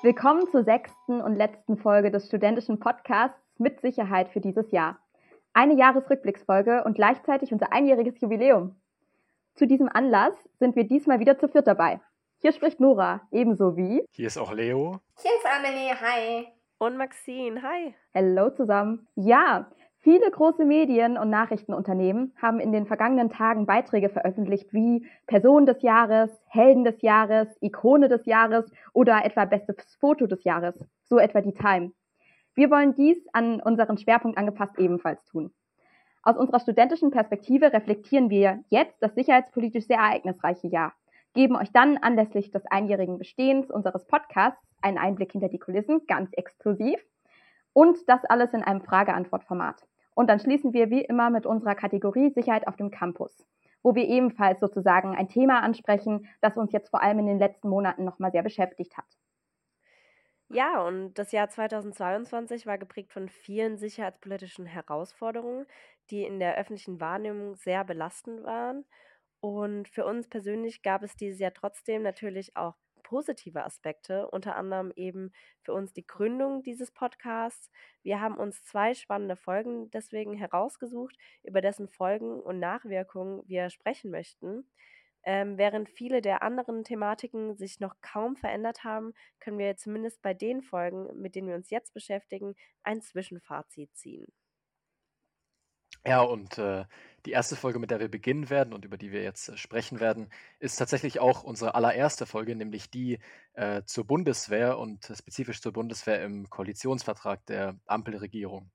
Willkommen 0.00 0.48
zur 0.52 0.62
sechsten 0.62 1.20
und 1.20 1.34
letzten 1.34 1.76
Folge 1.76 2.12
des 2.12 2.28
studentischen 2.28 2.78
Podcasts 2.78 3.36
mit 3.58 3.80
Sicherheit 3.80 4.28
für 4.28 4.40
dieses 4.40 4.70
Jahr. 4.70 4.96
Eine 5.52 5.74
Jahresrückblicksfolge 5.74 6.84
und 6.84 6.94
gleichzeitig 6.94 7.52
unser 7.52 7.72
einjähriges 7.72 8.20
Jubiläum. 8.20 8.76
Zu 9.56 9.66
diesem 9.66 9.88
Anlass 9.88 10.34
sind 10.60 10.76
wir 10.76 10.84
diesmal 10.84 11.18
wieder 11.18 11.36
zu 11.36 11.48
viert 11.48 11.66
dabei. 11.66 12.00
Hier 12.38 12.52
spricht 12.52 12.78
Nora, 12.78 13.22
ebenso 13.32 13.76
wie. 13.76 14.04
Hier 14.12 14.28
ist 14.28 14.38
auch 14.38 14.52
Leo. 14.52 15.00
Hier 15.20 15.32
ist 15.32 15.46
Amelie, 15.46 16.00
hi. 16.00 16.46
Und 16.78 16.96
Maxine, 16.96 17.60
hi. 17.60 17.92
Hallo 18.14 18.50
zusammen. 18.50 19.08
Ja, 19.16 19.68
Viele 20.00 20.30
große 20.30 20.64
Medien 20.64 21.18
und 21.18 21.28
Nachrichtenunternehmen 21.28 22.32
haben 22.40 22.60
in 22.60 22.70
den 22.70 22.86
vergangenen 22.86 23.30
Tagen 23.30 23.66
Beiträge 23.66 24.08
veröffentlicht 24.08 24.72
wie 24.72 25.04
Person 25.26 25.66
des 25.66 25.82
Jahres, 25.82 26.30
Helden 26.46 26.84
des 26.84 27.02
Jahres, 27.02 27.48
Ikone 27.60 28.08
des 28.08 28.24
Jahres 28.24 28.70
oder 28.92 29.24
etwa 29.24 29.44
bestes 29.44 29.96
Foto 29.96 30.28
des 30.28 30.44
Jahres, 30.44 30.76
so 31.02 31.18
etwa 31.18 31.40
die 31.40 31.52
Time. 31.52 31.92
Wir 32.54 32.70
wollen 32.70 32.94
dies 32.94 33.18
an 33.32 33.60
unseren 33.60 33.98
Schwerpunkt 33.98 34.38
angepasst 34.38 34.78
ebenfalls 34.78 35.24
tun. 35.24 35.52
Aus 36.22 36.36
unserer 36.36 36.60
studentischen 36.60 37.10
Perspektive 37.10 37.72
reflektieren 37.72 38.30
wir 38.30 38.60
jetzt 38.68 39.02
das 39.02 39.14
sicherheitspolitisch 39.16 39.86
sehr 39.86 39.98
ereignisreiche 39.98 40.68
Jahr, 40.68 40.92
geben 41.34 41.56
euch 41.56 41.72
dann 41.72 41.96
anlässlich 41.96 42.52
des 42.52 42.64
einjährigen 42.66 43.18
Bestehens 43.18 43.68
unseres 43.68 44.06
Podcasts 44.06 44.62
einen 44.80 44.98
Einblick 44.98 45.32
hinter 45.32 45.48
die 45.48 45.58
Kulissen, 45.58 46.02
ganz 46.06 46.30
exklusiv, 46.34 47.00
und 47.72 47.98
das 48.08 48.24
alles 48.24 48.52
in 48.52 48.62
einem 48.62 48.82
Frage-Antwort-Format. 48.82 49.86
Und 50.14 50.28
dann 50.28 50.40
schließen 50.40 50.72
wir 50.72 50.90
wie 50.90 51.04
immer 51.04 51.30
mit 51.30 51.46
unserer 51.46 51.74
Kategorie 51.74 52.30
Sicherheit 52.30 52.66
auf 52.66 52.76
dem 52.76 52.90
Campus, 52.90 53.46
wo 53.82 53.94
wir 53.94 54.04
ebenfalls 54.08 54.60
sozusagen 54.60 55.16
ein 55.16 55.28
Thema 55.28 55.60
ansprechen, 55.60 56.26
das 56.40 56.56
uns 56.56 56.72
jetzt 56.72 56.90
vor 56.90 57.02
allem 57.02 57.20
in 57.20 57.26
den 57.26 57.38
letzten 57.38 57.68
Monaten 57.68 58.04
nochmal 58.04 58.32
sehr 58.32 58.42
beschäftigt 58.42 58.96
hat. 58.96 59.06
Ja, 60.50 60.82
und 60.86 61.14
das 61.14 61.32
Jahr 61.32 61.48
2022 61.50 62.66
war 62.66 62.78
geprägt 62.78 63.12
von 63.12 63.28
vielen 63.28 63.76
sicherheitspolitischen 63.76 64.64
Herausforderungen, 64.64 65.66
die 66.10 66.24
in 66.24 66.38
der 66.38 66.56
öffentlichen 66.56 67.00
Wahrnehmung 67.00 67.54
sehr 67.54 67.84
belastend 67.84 68.44
waren. 68.44 68.86
Und 69.40 69.88
für 69.88 70.06
uns 70.06 70.26
persönlich 70.28 70.82
gab 70.82 71.02
es 71.02 71.16
dieses 71.16 71.38
Jahr 71.38 71.52
trotzdem 71.52 72.02
natürlich 72.02 72.56
auch 72.56 72.76
positive 73.08 73.64
Aspekte, 73.64 74.28
unter 74.28 74.54
anderem 74.56 74.92
eben 74.94 75.32
für 75.62 75.72
uns 75.72 75.94
die 75.94 76.06
Gründung 76.06 76.62
dieses 76.62 76.90
Podcasts. 76.90 77.70
Wir 78.02 78.20
haben 78.20 78.36
uns 78.36 78.62
zwei 78.64 78.92
spannende 78.92 79.34
Folgen 79.34 79.90
deswegen 79.90 80.34
herausgesucht, 80.34 81.16
über 81.42 81.62
dessen 81.62 81.88
Folgen 81.88 82.38
und 82.38 82.58
Nachwirkungen 82.58 83.42
wir 83.46 83.70
sprechen 83.70 84.10
möchten. 84.10 84.68
Ähm, 85.22 85.56
während 85.56 85.88
viele 85.88 86.20
der 86.20 86.42
anderen 86.42 86.84
Thematiken 86.84 87.56
sich 87.56 87.80
noch 87.80 87.96
kaum 88.02 88.36
verändert 88.36 88.84
haben, 88.84 89.14
können 89.40 89.58
wir 89.58 89.74
zumindest 89.76 90.20
bei 90.20 90.34
den 90.34 90.60
Folgen, 90.60 91.08
mit 91.18 91.34
denen 91.34 91.48
wir 91.48 91.56
uns 91.56 91.70
jetzt 91.70 91.94
beschäftigen, 91.94 92.56
ein 92.82 93.00
Zwischenfazit 93.00 93.96
ziehen. 93.96 94.26
Ja, 96.06 96.20
und 96.20 96.58
äh, 96.58 96.84
die 97.28 97.32
erste 97.32 97.56
Folge, 97.56 97.78
mit 97.78 97.90
der 97.90 98.00
wir 98.00 98.08
beginnen 98.08 98.48
werden 98.48 98.72
und 98.72 98.86
über 98.86 98.96
die 98.96 99.12
wir 99.12 99.22
jetzt 99.22 99.50
äh, 99.50 99.56
sprechen 99.58 100.00
werden, 100.00 100.30
ist 100.60 100.76
tatsächlich 100.76 101.20
auch 101.20 101.42
unsere 101.42 101.74
allererste 101.74 102.24
Folge, 102.24 102.56
nämlich 102.56 102.90
die 102.90 103.18
äh, 103.52 103.82
zur 103.84 104.06
Bundeswehr 104.06 104.78
und 104.78 105.04
spezifisch 105.04 105.60
zur 105.60 105.74
Bundeswehr 105.74 106.24
im 106.24 106.48
Koalitionsvertrag 106.48 107.44
der 107.44 107.78
Ampelregierung. 107.84 108.70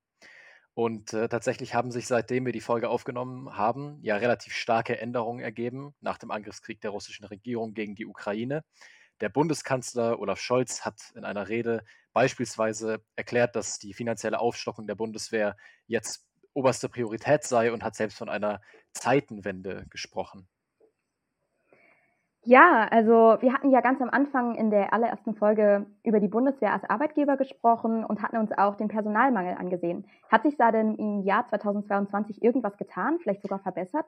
Und 0.75 1.13
äh, 1.13 1.27
tatsächlich 1.29 1.73
haben 1.73 1.89
sich 1.89 2.05
seitdem 2.05 2.45
wir 2.45 2.53
die 2.53 2.61
Folge 2.61 2.89
aufgenommen 2.89 3.57
haben, 3.57 3.97
ja 4.03 4.17
relativ 4.17 4.53
starke 4.53 4.99
Änderungen 4.99 5.43
ergeben 5.43 5.95
nach 5.99 6.19
dem 6.19 6.29
Angriffskrieg 6.29 6.79
der 6.79 6.91
russischen 6.91 7.25
Regierung 7.25 7.73
gegen 7.73 7.95
die 7.95 8.05
Ukraine. 8.05 8.63
Der 9.19 9.29
Bundeskanzler 9.29 10.19
Olaf 10.19 10.39
Scholz 10.39 10.85
hat 10.85 11.01
in 11.15 11.25
einer 11.25 11.49
Rede 11.49 11.83
beispielsweise 12.13 13.03
erklärt, 13.15 13.55
dass 13.55 13.79
die 13.79 13.95
finanzielle 13.95 14.39
Aufstockung 14.39 14.85
der 14.85 14.95
Bundeswehr 14.95 15.57
jetzt 15.87 16.27
oberste 16.53 16.89
Priorität 16.89 17.43
sei 17.43 17.71
und 17.71 17.83
hat 17.83 17.95
selbst 17.95 18.17
von 18.17 18.29
einer 18.29 18.61
Zeitenwende 18.93 19.85
gesprochen. 19.89 20.47
Ja, 22.45 22.89
also 22.91 23.37
wir 23.39 23.53
hatten 23.53 23.71
ja 23.71 23.79
ganz 23.79 24.01
am 24.01 24.09
Anfang 24.09 24.55
in 24.55 24.69
der 24.69 24.91
allerersten 24.91 25.33
Folge 25.33 25.85
über 26.03 26.19
die 26.19 26.27
Bundeswehr 26.27 26.73
als 26.73 26.83
Arbeitgeber 26.83 27.37
gesprochen 27.37 28.03
und 28.03 28.21
hatten 28.21 28.35
uns 28.35 28.51
auch 28.51 28.75
den 28.75 28.89
Personalmangel 28.89 29.55
angesehen. 29.55 30.05
Hat 30.29 30.43
sich 30.43 30.57
da 30.57 30.73
denn 30.73 30.95
im 30.95 31.21
Jahr 31.21 31.47
2022 31.47 32.43
irgendwas 32.43 32.75
getan, 32.75 33.19
vielleicht 33.23 33.41
sogar 33.43 33.59
verbessert? 33.59 34.05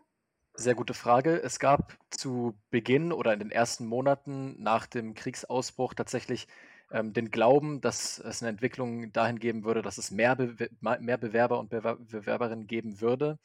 Sehr 0.54 0.76
gute 0.76 0.94
Frage. 0.94 1.42
Es 1.42 1.60
gab 1.60 1.98
zu 2.10 2.56
Beginn 2.72 3.14
oder 3.14 3.32
in 3.32 3.40
den 3.40 3.52
ersten 3.52 3.86
Monaten 3.86 4.62
nach 4.62 4.86
dem 4.86 5.14
Kriegsausbruch 5.14 5.94
tatsächlich 5.94 6.48
ähm, 6.92 7.14
den 7.14 7.32
Glauben, 7.32 7.82
dass 7.82 8.20
es 8.20 8.42
eine 8.42 8.50
Entwicklung 8.50 9.12
dahin 9.12 9.40
geben 9.40 9.64
würde, 9.64 9.82
dass 9.82 9.98
es 9.98 10.12
mehr, 10.12 10.36
Be 10.36 10.70
mehr 10.80 11.18
Bewerber 11.18 11.60
und 11.60 11.70
Bewer 11.70 11.98
Bewerberinnen 11.98 12.68
geben 12.68 13.02
würde. 13.02 13.40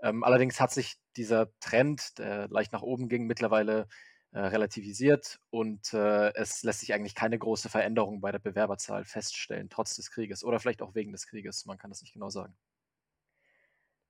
Ähm, 0.00 0.24
allerdings 0.24 0.60
hat 0.60 0.72
sich 0.72 0.96
dieser 1.16 1.48
Trend, 1.60 2.18
der 2.18 2.48
leicht 2.48 2.72
nach 2.72 2.82
oben 2.82 3.08
ging, 3.08 3.26
mittlerweile 3.26 3.88
äh, 4.32 4.40
relativisiert 4.40 5.38
und 5.50 5.94
äh, 5.94 6.32
es 6.34 6.62
lässt 6.62 6.80
sich 6.80 6.92
eigentlich 6.92 7.14
keine 7.14 7.38
große 7.38 7.70
Veränderung 7.70 8.20
bei 8.20 8.32
der 8.32 8.38
Bewerberzahl 8.38 9.04
feststellen, 9.04 9.70
trotz 9.70 9.96
des 9.96 10.10
Krieges 10.10 10.44
oder 10.44 10.60
vielleicht 10.60 10.82
auch 10.82 10.94
wegen 10.94 11.12
des 11.12 11.26
Krieges. 11.26 11.64
Man 11.64 11.78
kann 11.78 11.90
das 11.90 12.02
nicht 12.02 12.12
genau 12.12 12.28
sagen. 12.28 12.54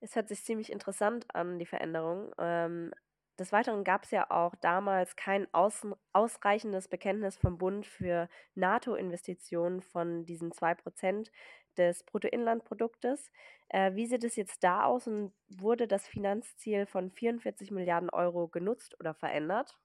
Es 0.01 0.17
hört 0.17 0.29
sich 0.29 0.43
ziemlich 0.43 0.73
interessant 0.73 1.27
an, 1.35 1.59
die 1.59 1.67
Veränderung. 1.67 2.33
Ähm, 2.39 2.93
des 3.39 3.53
Weiteren 3.53 3.85
gab 3.85 4.05
es 4.05 4.11
ja 4.11 4.31
auch 4.31 4.55
damals 4.57 5.17
kein 5.17 5.47
außen, 5.53 5.95
ausreichendes 6.13 6.89
Bekenntnis 6.89 7.37
vom 7.37 7.59
Bund 7.59 7.87
für 7.87 8.29
NATO-Investitionen 8.55 9.83
von 9.83 10.25
diesen 10.25 10.53
2% 10.53 11.31
des 11.77 12.05
Bruttoinlandproduktes. 12.05 13.31
Äh, 13.69 13.95
wie 13.95 14.07
sieht 14.07 14.25
es 14.25 14.37
jetzt 14.37 14.65
da 14.65 14.85
aus 14.85 15.07
und 15.07 15.33
wurde 15.49 15.87
das 15.87 16.07
Finanzziel 16.07 16.87
von 16.87 17.11
44 17.11 17.71
Milliarden 17.71 18.11
Euro 18.11 18.49
genutzt 18.49 18.99
oder 19.01 19.15
verändert? 19.15 19.77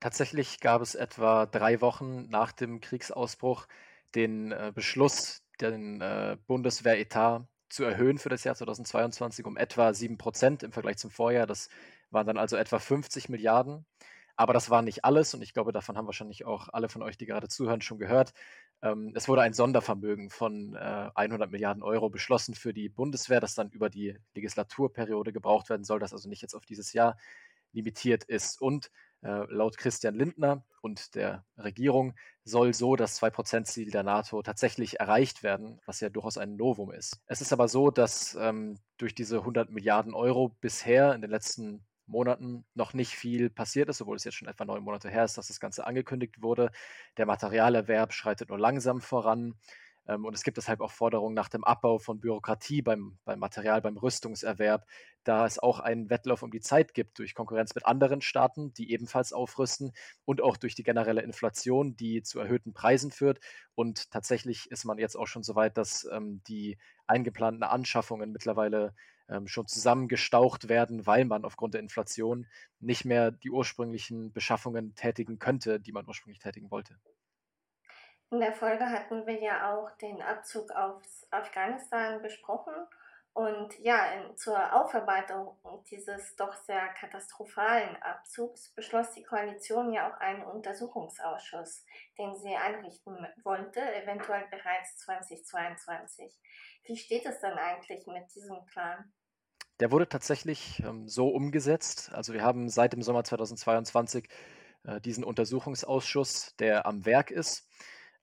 Tatsächlich 0.00 0.60
gab 0.60 0.82
es 0.82 0.94
etwa 0.94 1.46
drei 1.46 1.80
Wochen 1.80 2.28
nach 2.28 2.52
dem 2.52 2.80
Kriegsausbruch 2.80 3.66
den 4.14 4.52
äh, 4.52 4.72
Beschluss, 4.74 5.42
den 5.60 6.00
äh, 6.00 6.36
Bundeswehretat 6.46 7.46
zu 7.68 7.84
erhöhen 7.84 8.18
für 8.18 8.28
das 8.28 8.44
Jahr 8.44 8.54
2022 8.54 9.44
um 9.44 9.56
etwa 9.56 9.88
7% 9.88 10.64
im 10.64 10.72
Vergleich 10.72 10.98
zum 10.98 11.10
Vorjahr. 11.10 11.46
Das 11.46 11.68
waren 12.14 12.26
dann 12.26 12.38
also 12.38 12.56
etwa 12.56 12.78
50 12.78 13.28
Milliarden. 13.28 13.84
Aber 14.36 14.52
das 14.52 14.68
war 14.68 14.82
nicht 14.82 15.04
alles 15.04 15.34
und 15.34 15.42
ich 15.42 15.54
glaube, 15.54 15.72
davon 15.72 15.96
haben 15.96 16.06
wahrscheinlich 16.06 16.44
auch 16.44 16.68
alle 16.72 16.88
von 16.88 17.02
euch, 17.02 17.16
die 17.16 17.26
gerade 17.26 17.48
zuhören, 17.48 17.82
schon 17.82 17.98
gehört. 17.98 18.32
Ähm, 18.82 19.12
es 19.14 19.28
wurde 19.28 19.42
ein 19.42 19.54
Sondervermögen 19.54 20.28
von 20.30 20.74
äh, 20.74 21.10
100 21.14 21.50
Milliarden 21.50 21.82
Euro 21.82 22.10
beschlossen 22.10 22.54
für 22.54 22.74
die 22.74 22.88
Bundeswehr, 22.88 23.40
das 23.40 23.54
dann 23.54 23.70
über 23.70 23.90
die 23.90 24.18
Legislaturperiode 24.34 25.32
gebraucht 25.32 25.70
werden 25.70 25.84
soll, 25.84 26.00
das 26.00 26.12
also 26.12 26.28
nicht 26.28 26.42
jetzt 26.42 26.54
auf 26.54 26.66
dieses 26.66 26.92
Jahr 26.92 27.16
limitiert 27.72 28.24
ist. 28.24 28.60
Und 28.60 28.90
äh, 29.22 29.46
laut 29.48 29.78
Christian 29.78 30.16
Lindner 30.16 30.64
und 30.80 31.14
der 31.14 31.44
Regierung 31.56 32.14
soll 32.44 32.74
so 32.74 32.96
das 32.96 33.22
2%-Ziel 33.22 33.90
der 33.90 34.02
NATO 34.02 34.42
tatsächlich 34.42 35.00
erreicht 35.00 35.42
werden, 35.42 35.80
was 35.86 36.00
ja 36.00 36.10
durchaus 36.10 36.38
ein 36.38 36.56
Novum 36.56 36.90
ist. 36.90 37.22
Es 37.26 37.40
ist 37.40 37.52
aber 37.52 37.68
so, 37.68 37.90
dass 37.90 38.34
ähm, 38.34 38.78
durch 38.98 39.14
diese 39.14 39.38
100 39.38 39.70
Milliarden 39.70 40.12
Euro 40.12 40.50
bisher 40.60 41.14
in 41.14 41.22
den 41.22 41.30
letzten 41.30 41.86
Monaten 42.06 42.64
noch 42.74 42.94
nicht 42.94 43.14
viel 43.14 43.50
passiert 43.50 43.88
ist, 43.88 44.00
obwohl 44.00 44.16
es 44.16 44.24
jetzt 44.24 44.34
schon 44.34 44.48
etwa 44.48 44.64
neun 44.64 44.82
Monate 44.82 45.08
her 45.08 45.24
ist, 45.24 45.38
dass 45.38 45.48
das 45.48 45.60
Ganze 45.60 45.86
angekündigt 45.86 46.42
wurde. 46.42 46.70
Der 47.16 47.26
Materialerwerb 47.26 48.12
schreitet 48.12 48.48
nur 48.48 48.58
langsam 48.58 49.00
voran. 49.00 49.54
Ähm, 50.06 50.24
und 50.24 50.34
es 50.34 50.42
gibt 50.42 50.56
deshalb 50.56 50.80
auch 50.80 50.92
Forderungen 50.92 51.34
nach 51.34 51.48
dem 51.48 51.64
Abbau 51.64 51.98
von 51.98 52.20
Bürokratie 52.20 52.82
beim, 52.82 53.18
beim 53.24 53.38
Material, 53.38 53.80
beim 53.80 53.96
Rüstungserwerb, 53.96 54.86
da 55.24 55.46
es 55.46 55.58
auch 55.58 55.80
einen 55.80 56.10
Wettlauf 56.10 56.42
um 56.42 56.50
die 56.50 56.60
Zeit 56.60 56.94
gibt 56.94 57.18
durch 57.18 57.34
Konkurrenz 57.34 57.74
mit 57.74 57.86
anderen 57.86 58.20
Staaten, 58.20 58.74
die 58.74 58.90
ebenfalls 58.92 59.32
aufrüsten 59.32 59.92
und 60.24 60.42
auch 60.42 60.56
durch 60.56 60.74
die 60.74 60.82
generelle 60.82 61.22
Inflation, 61.22 61.96
die 61.96 62.22
zu 62.22 62.38
erhöhten 62.38 62.74
Preisen 62.74 63.10
führt. 63.10 63.40
Und 63.74 64.10
tatsächlich 64.10 64.70
ist 64.70 64.84
man 64.84 64.98
jetzt 64.98 65.16
auch 65.16 65.26
schon 65.26 65.42
so 65.42 65.54
weit, 65.54 65.78
dass 65.78 66.06
ähm, 66.12 66.42
die 66.46 66.78
eingeplanten 67.06 67.62
Anschaffungen 67.62 68.32
mittlerweile 68.32 68.94
schon 69.46 69.66
zusammengestaucht 69.66 70.68
werden, 70.68 71.06
weil 71.06 71.24
man 71.24 71.44
aufgrund 71.44 71.74
der 71.74 71.80
Inflation 71.80 72.46
nicht 72.80 73.04
mehr 73.04 73.30
die 73.30 73.50
ursprünglichen 73.50 74.32
Beschaffungen 74.32 74.94
tätigen 74.94 75.38
könnte, 75.38 75.80
die 75.80 75.92
man 75.92 76.06
ursprünglich 76.06 76.40
tätigen 76.40 76.70
wollte. 76.70 76.98
In 78.30 78.40
der 78.40 78.52
Folge 78.52 78.84
hatten 78.84 79.26
wir 79.26 79.40
ja 79.40 79.72
auch 79.72 79.90
den 79.98 80.20
Abzug 80.20 80.70
aus 80.72 81.26
Afghanistan 81.30 82.20
besprochen. 82.20 82.74
Und 83.34 83.76
ja, 83.80 84.12
in, 84.12 84.36
zur 84.36 84.72
Aufarbeitung 84.72 85.58
dieses 85.90 86.36
doch 86.36 86.54
sehr 86.54 86.86
katastrophalen 86.94 87.96
Abzugs 88.00 88.72
beschloss 88.76 89.10
die 89.10 89.24
Koalition 89.24 89.92
ja 89.92 90.08
auch 90.08 90.20
einen 90.20 90.44
Untersuchungsausschuss, 90.44 91.84
den 92.16 92.36
sie 92.36 92.54
einrichten 92.54 93.26
wollte, 93.42 93.80
eventuell 93.80 94.46
bereits 94.52 94.98
2022. 94.98 96.32
Wie 96.84 96.96
steht 96.96 97.26
es 97.26 97.40
dann 97.40 97.58
eigentlich 97.58 98.06
mit 98.06 98.32
diesem 98.36 98.64
Plan? 98.66 99.12
Der 99.80 99.90
wurde 99.90 100.08
tatsächlich 100.08 100.80
ähm, 100.84 101.08
so 101.08 101.28
umgesetzt. 101.28 102.12
Also 102.14 102.34
wir 102.34 102.44
haben 102.44 102.68
seit 102.68 102.92
dem 102.92 103.02
Sommer 103.02 103.24
2022 103.24 104.28
äh, 104.84 105.00
diesen 105.00 105.24
Untersuchungsausschuss, 105.24 106.54
der 106.60 106.86
am 106.86 107.04
Werk 107.04 107.32
ist. 107.32 107.68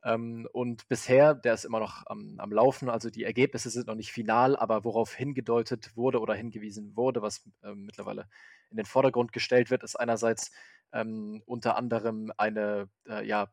Ähm, 0.03 0.47
und 0.51 0.87
bisher, 0.87 1.35
der 1.35 1.53
ist 1.53 1.65
immer 1.65 1.79
noch 1.79 2.03
am, 2.07 2.39
am, 2.39 2.51
Laufen, 2.51 2.89
also 2.89 3.09
die 3.09 3.23
Ergebnisse 3.23 3.69
sind 3.69 3.87
noch 3.87 3.95
nicht 3.95 4.11
final, 4.11 4.55
aber 4.55 4.83
worauf 4.83 5.13
hingedeutet 5.13 5.95
wurde 5.95 6.19
oder 6.19 6.33
hingewiesen 6.33 6.95
wurde, 6.95 7.21
was 7.21 7.47
äh, 7.63 7.73
mittlerweile 7.75 8.27
in 8.71 8.77
den 8.77 8.85
Vordergrund 8.85 9.31
gestellt 9.31 9.69
wird, 9.69 9.83
ist 9.83 9.95
einerseits 9.95 10.51
ähm, 10.91 11.43
unter 11.45 11.75
anderem 11.75 12.31
eine 12.37 12.89
äh, 13.07 13.25
ja, 13.25 13.51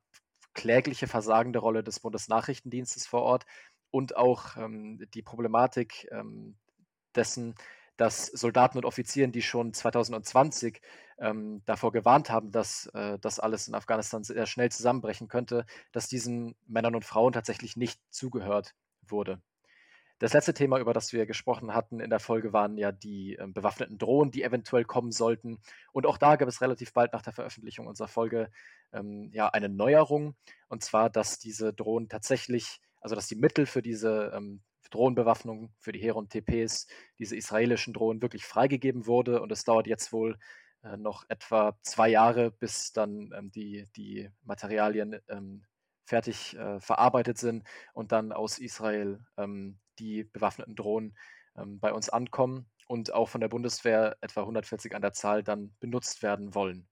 klägliche 0.55 1.07
versagende 1.07 1.59
Rolle 1.59 1.85
des 1.85 2.01
Bundesnachrichtendienstes 2.01 3.07
vor 3.07 3.23
Ort 3.23 3.47
und 3.91 4.17
auch 4.17 4.57
ähm, 4.57 5.07
die 5.15 5.23
Problematik 5.23 6.09
ähm, 6.13 6.57
dessen, 7.15 7.55
dass 7.97 8.27
Soldaten 8.27 8.79
und 8.79 8.85
Offizieren, 8.85 9.33
die 9.33 9.43
schon 9.43 9.75
2020 9.75 10.81
ähm, 11.19 11.63
davor 11.67 11.93
gewarnt 11.93 12.31
haben, 12.31 12.51
dass 12.53 12.87
äh, 12.95 13.19
das 13.19 13.41
alles 13.41 13.69
in 13.69 13.75
Afghanistan 13.75 14.25
sehr 14.25 14.47
schnell 14.47 14.71
zusammenbrechen 14.71 15.29
könnte, 15.29 15.67
dass 15.93 16.09
diesen 16.09 16.55
Männern 16.67 16.95
und 16.95 17.05
Frauen 17.05 17.33
tatsächlich 17.33 17.77
nicht 17.77 18.01
zugehört 18.11 18.75
wurde. 19.07 19.41
Das 20.21 20.33
letzte 20.33 20.53
Thema, 20.53 20.81
über 20.81 20.93
das 20.93 21.13
wir 21.13 21.27
gesprochen 21.27 21.75
hatten 21.75 22.01
in 22.01 22.11
der 22.11 22.19
Folge, 22.19 22.53
waren 22.53 22.77
ja 22.77 22.91
die 22.91 23.37
äh, 23.37 23.47
bewaffneten 23.47 23.99
Drohnen, 23.99 24.33
die 24.33 24.43
eventuell 24.43 24.85
kommen 24.85 25.13
sollten. 25.13 25.61
Und 25.93 26.07
auch 26.07 26.19
da 26.19 26.35
gab 26.35 26.49
es 26.49 26.61
relativ 26.61 26.93
bald 26.93 27.13
nach 27.13 27.23
der 27.23 27.33
Veröffentlichung 27.33 27.87
unserer 27.87 28.09
Folge 28.09 28.51
ähm, 28.93 29.31
ja 29.33 29.49
eine 29.49 29.69
Neuerung. 29.69 30.35
Und 30.69 30.83
zwar, 30.83 31.09
dass 31.09 31.39
diese 31.39 31.73
Drohnen 31.73 32.09
tatsächlich, 32.09 32.81
also 33.01 33.15
dass 33.15 33.29
die 33.29 33.37
Mittel 33.37 33.65
für 33.65 33.81
diese 33.81 34.33
ähm, 34.35 34.61
Drohnenbewaffnung, 34.91 35.73
für 35.79 35.93
die 35.93 36.01
Heron 36.01 36.29
TPs, 36.29 36.89
diese 37.21 37.37
israelischen 37.37 37.95
Drohnen 37.95 38.21
wirklich 38.21 38.45
freigegeben 38.45 39.07
wurde. 39.07 39.41
Und 39.41 39.53
es 39.53 39.63
dauert 39.63 39.87
jetzt 39.87 40.13
wohl 40.13 40.37
noch 40.97 41.25
etwa 41.29 41.77
zwei 41.83 42.09
Jahre, 42.09 42.51
bis 42.51 42.93
dann 42.93 43.33
ähm, 43.37 43.51
die, 43.51 43.87
die 43.97 44.31
Materialien 44.43 45.21
ähm, 45.29 45.65
fertig 46.05 46.57
äh, 46.57 46.81
verarbeitet 46.81 47.39
sind 47.39 47.67
und 47.93 48.13
dann 48.13 48.33
aus 48.33 48.59
Israel 48.59 49.21
ähm, 49.37 49.79
die 49.99 50.25
bewaffneten 50.25 50.75
Drohnen 50.75 51.17
ähm, 51.57 51.81
bei 51.81 51.93
uns 51.93 52.09
ankommen 52.09 52.71
und 52.87 53.13
auch 53.13 53.29
von 53.29 53.41
der 53.41 53.49
Bundeswehr 53.49 54.17
etwa 54.21 54.41
140 54.41 54.95
an 54.95 55.03
der 55.03 55.13
Zahl 55.13 55.43
dann 55.43 55.77
benutzt 55.81 56.23
werden 56.23 56.55
wollen. 56.55 56.89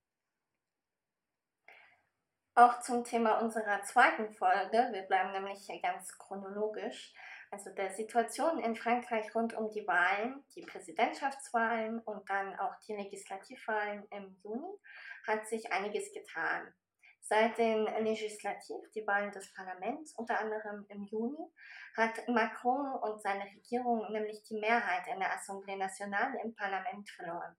Auch 2.53 2.79
zum 2.79 3.03
Thema 3.03 3.39
unserer 3.39 3.83
zweiten 3.83 4.33
Folge, 4.33 4.89
wir 4.91 5.03
bleiben 5.03 5.31
nämlich 5.31 5.59
hier 5.65 5.79
ganz 5.79 6.17
chronologisch, 6.17 7.13
also 7.51 7.69
der 7.71 7.91
Situation 7.91 8.59
in 8.59 8.75
Frankreich 8.75 9.33
rund 9.33 9.53
um 9.53 9.69
die 9.71 9.87
Wahlen, 9.87 10.43
die 10.55 10.61
Präsidentschaftswahlen 10.61 11.99
und 11.99 12.29
dann 12.29 12.57
auch 12.59 12.75
die 12.87 12.93
Legislativwahlen 12.93 14.05
im 14.11 14.35
Juni, 14.43 14.77
hat 15.25 15.47
sich 15.47 15.71
einiges 15.71 16.11
getan. 16.11 16.73
Seit 17.21 17.57
den 17.57 17.83
Legislativ, 18.03 18.89
die 18.95 19.05
Wahlen 19.05 19.31
des 19.31 19.53
Parlaments, 19.53 20.13
unter 20.15 20.39
anderem 20.39 20.85
im 20.89 21.03
Juni, 21.05 21.51
hat 21.97 22.27
Macron 22.27 22.93
und 23.01 23.21
seine 23.21 23.43
Regierung 23.43 24.11
nämlich 24.11 24.43
die 24.43 24.59
Mehrheit 24.59 25.07
in 25.07 25.19
der 25.19 25.37
Assemblée 25.37 25.77
Nationale 25.77 26.39
im 26.43 26.55
Parlament 26.55 27.09
verloren. 27.09 27.55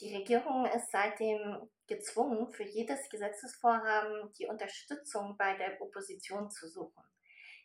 Die 0.00 0.14
Regierung 0.16 0.66
ist 0.66 0.90
seitdem 0.90 1.70
gezwungen, 1.86 2.52
für 2.52 2.64
jedes 2.64 3.08
Gesetzesvorhaben 3.08 4.32
die 4.32 4.46
Unterstützung 4.46 5.36
bei 5.36 5.56
der 5.56 5.80
Opposition 5.80 6.50
zu 6.50 6.68
suchen. 6.68 7.02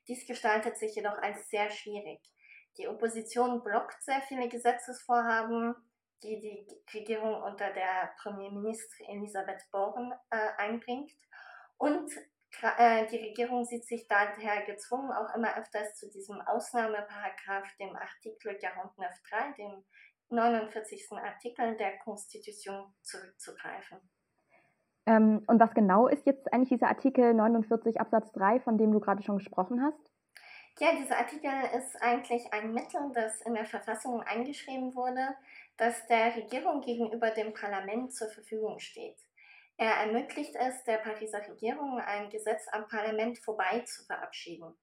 Dies 0.08 0.28
gestaltet 0.28 0.78
sich 0.78 0.96
jedoch 0.96 1.18
als 1.18 1.50
sehr 1.50 1.70
schwierig. 1.70 2.22
Die 2.78 2.88
Opposition 2.88 3.64
blockt 3.64 4.02
sehr 4.04 4.22
viele 4.22 4.50
Gesetzesvorhaben, 4.50 5.76
die 6.24 6.40
die 6.40 6.98
Regierung 6.98 7.42
unter 7.44 7.72
der 7.72 8.14
Premierministerin 8.22 9.18
Elisabeth 9.18 9.64
Born 9.72 10.14
äh, 10.30 10.50
einbringt. 10.58 11.12
Und 11.78 12.12
äh, 12.62 13.06
die 13.08 13.18
Regierung 13.18 13.66
sieht 13.66 13.86
sich 13.86 14.08
daher 14.08 14.64
gezwungen, 14.66 15.12
auch 15.12 15.34
immer 15.36 15.58
öfters 15.58 15.96
zu 15.96 16.10
diesem 16.10 16.42
Ausnahmeparagraph, 16.42 17.76
dem 17.78 17.96
Artikel 17.96 18.58
49.3, 18.58 19.56
dem 19.58 19.84
49. 20.30 21.12
Artikel 21.12 21.78
der 21.78 22.00
Konstitution 22.00 22.94
zurückzugreifen. 23.02 24.00
Ähm, 25.06 25.44
und 25.48 25.60
was 25.60 25.74
genau 25.74 26.08
ist 26.08 26.26
jetzt 26.26 26.52
eigentlich 26.54 26.70
dieser 26.70 26.88
Artikel 26.88 27.34
49 27.34 28.00
Absatz 28.00 28.32
3, 28.34 28.60
von 28.62 28.78
dem 28.78 28.92
du 28.92 29.00
gerade 29.00 29.22
schon 29.22 29.38
gesprochen 29.38 29.82
hast? 29.84 30.00
Ja, 30.80 30.96
dieser 30.96 31.18
Artikel 31.18 31.52
ist 31.78 32.02
eigentlich 32.02 32.52
ein 32.52 32.74
Mittel, 32.74 33.12
das 33.14 33.42
in 33.42 33.54
der 33.54 33.66
Verfassung 33.66 34.22
eingeschrieben 34.24 34.96
wurde, 34.96 35.36
das 35.78 36.08
der 36.08 36.36
Regierung 36.36 36.82
gegenüber 36.82 37.30
dem 37.30 37.54
Parlament 37.54 38.14
zur 38.14 38.30
Verfügung 38.30 38.80
steht. 38.80 39.18
Er 39.78 39.92
ermöglicht 40.06 40.56
es 40.56 40.84
der 40.84 40.98
Pariser 40.98 41.48
Regierung, 41.48 42.00
ein 42.00 42.30
Gesetz 42.30 42.68
am 42.72 42.88
Parlament 42.88 43.40
vorbei 43.40 43.82
zu 43.82 44.04
verabschieden. 44.06 44.74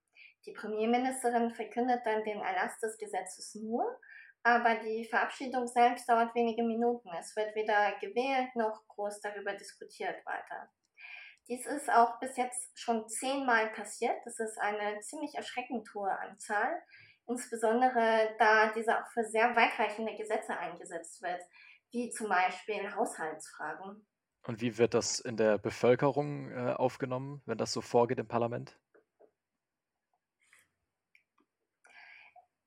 Die 0.46 0.52
Premierministerin 0.52 1.50
verkündet 1.50 2.00
dann 2.04 2.24
den 2.24 2.40
Erlass 2.40 2.78
des 2.80 2.96
Gesetzes 2.98 3.54
nur, 3.54 3.84
aber 4.42 4.76
die 4.76 5.06
Verabschiedung 5.08 5.66
selbst 5.66 6.08
dauert 6.08 6.34
wenige 6.34 6.62
Minuten. 6.62 7.10
Es 7.18 7.34
wird 7.36 7.54
weder 7.54 7.92
gewählt 8.00 8.54
noch 8.54 8.86
groß 8.88 9.20
darüber 9.20 9.52
diskutiert 9.54 10.24
weiter. 10.24 10.70
Dies 11.48 11.66
ist 11.66 11.90
auch 11.90 12.18
bis 12.20 12.36
jetzt 12.36 12.78
schon 12.78 13.08
zehnmal 13.08 13.70
passiert. 13.70 14.16
Das 14.24 14.38
ist 14.38 14.58
eine 14.58 15.00
ziemlich 15.00 15.34
erschreckend 15.34 15.92
hohe 15.94 16.16
Anzahl 16.18 16.80
insbesondere 17.30 18.34
da 18.38 18.72
dieser 18.72 18.98
auch 18.98 19.10
für 19.12 19.24
sehr 19.24 19.54
weitreichende 19.56 20.16
Gesetze 20.16 20.56
eingesetzt 20.56 21.22
wird, 21.22 21.40
wie 21.92 22.10
zum 22.10 22.28
Beispiel 22.28 22.94
Haushaltsfragen. 22.94 24.06
Und 24.46 24.60
wie 24.60 24.78
wird 24.78 24.94
das 24.94 25.20
in 25.20 25.36
der 25.36 25.58
Bevölkerung 25.58 26.50
äh, 26.50 26.72
aufgenommen, 26.72 27.42
wenn 27.46 27.58
das 27.58 27.72
so 27.72 27.80
vorgeht 27.80 28.18
im 28.18 28.26
Parlament? 28.26 28.78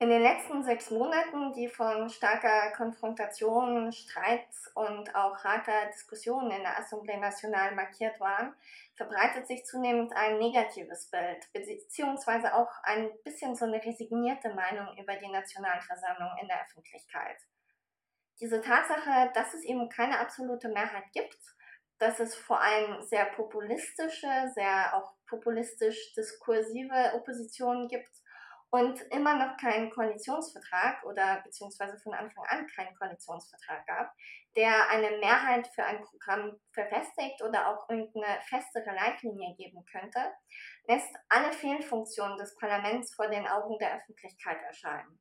In 0.04 0.10
den 0.10 0.22
letzten 0.22 0.62
sechs 0.66 0.92
Monaten, 0.92 1.54
die 1.54 1.70
von 1.70 2.10
starker 2.10 2.74
Konfrontation, 2.76 3.90
Streit 3.94 4.50
und 4.76 5.16
auch 5.16 5.42
harter 5.46 5.86
Diskussionen 5.94 6.52
in 6.52 6.62
der 6.62 6.78
Assemblée 6.78 7.18
Nationale 7.18 7.74
markiert 7.74 8.20
waren, 8.20 8.54
verbreitet 8.98 9.48
sich 9.48 9.64
zunehmend 9.64 10.12
ein 10.14 10.40
negatives 10.40 11.10
Bild, 11.10 11.48
beziehungsweise 11.54 12.54
auch 12.54 12.70
ein 12.84 13.12
bisschen 13.24 13.56
so 13.56 13.64
eine 13.64 13.82
resignierte 13.82 14.54
Meinung 14.54 14.90
über 15.02 15.16
die 15.16 15.32
Nationalversammlung 15.32 16.32
in 16.42 16.50
der 16.50 16.62
Öffentlichkeit. 16.64 17.38
Diese 18.42 18.60
Tatsache, 18.60 19.32
dass 19.34 19.54
es 19.54 19.64
eben 19.64 19.88
keine 19.88 20.20
absolute 20.20 20.68
Mehrheit 20.68 21.06
gibt, 21.14 21.40
dass 21.98 22.20
es 22.20 22.36
vor 22.36 22.60
allem 22.60 23.02
sehr 23.04 23.24
populistische, 23.28 24.52
sehr 24.54 24.98
auch 24.98 25.14
populistisch 25.28 26.14
diskursive 26.14 27.14
Oppositionen 27.16 27.88
gibt, 27.88 28.12
und 28.74 29.00
immer 29.12 29.36
noch 29.36 29.56
keinen 29.58 29.92
Koalitionsvertrag 29.92 31.04
oder 31.04 31.42
beziehungsweise 31.44 31.96
von 32.00 32.16
Anfang 32.16 32.44
an 32.48 32.66
keinen 32.66 32.96
Koalitionsvertrag 32.96 33.86
gab, 33.86 34.12
der 34.56 34.90
eine 34.90 35.20
Mehrheit 35.20 35.68
für 35.68 35.84
ein 35.84 36.02
Programm 36.02 36.60
verfestigt 36.72 37.44
oder 37.44 37.68
auch 37.68 37.88
irgendeine 37.88 38.42
festere 38.42 38.96
Leitlinie 38.96 39.56
geben 39.58 39.86
könnte, 39.86 40.20
lässt 40.88 41.16
alle 41.30 41.54
Fehlfunktionen 41.54 42.36
des 42.40 42.56
Parlaments 42.56 43.14
vor 43.14 43.28
den 43.28 43.46
Augen 43.46 43.78
der 43.78 43.96
Öffentlichkeit 43.98 44.58
erscheinen. 44.64 45.20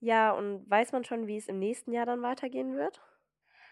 Ja, 0.00 0.32
und 0.32 0.68
weiß 0.68 0.90
man 0.90 1.04
schon, 1.04 1.28
wie 1.28 1.36
es 1.36 1.46
im 1.46 1.60
nächsten 1.60 1.92
Jahr 1.92 2.06
dann 2.06 2.22
weitergehen 2.22 2.76
wird? 2.76 3.00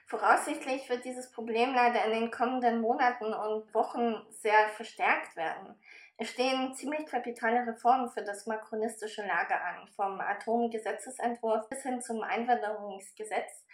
Voraussichtlich 0.07 0.89
wird 0.89 1.05
dieses 1.05 1.31
Problem 1.31 1.75
leider 1.75 2.05
in 2.05 2.13
den 2.13 2.31
kommenden 2.31 2.81
Monaten 2.81 3.33
und 3.33 3.73
Wochen 3.75 4.25
sehr 4.31 4.69
verstärkt 4.71 5.37
werden. 5.37 5.81
Es 6.23 6.33
stehen 6.33 6.75
ziemlich 6.75 7.07
kapitale 7.07 7.67
Reformen 7.67 8.11
für 8.11 8.23
das 8.23 8.45
makronistische 8.45 9.23
Lager 9.23 9.59
an. 9.65 9.89
Vom 9.97 10.21
Atomgesetzesentwurf 10.21 11.67
bis 11.71 11.83
hin 11.83 12.03
zum 12.03 12.21
Einwanderungsgesetz 12.23 13.65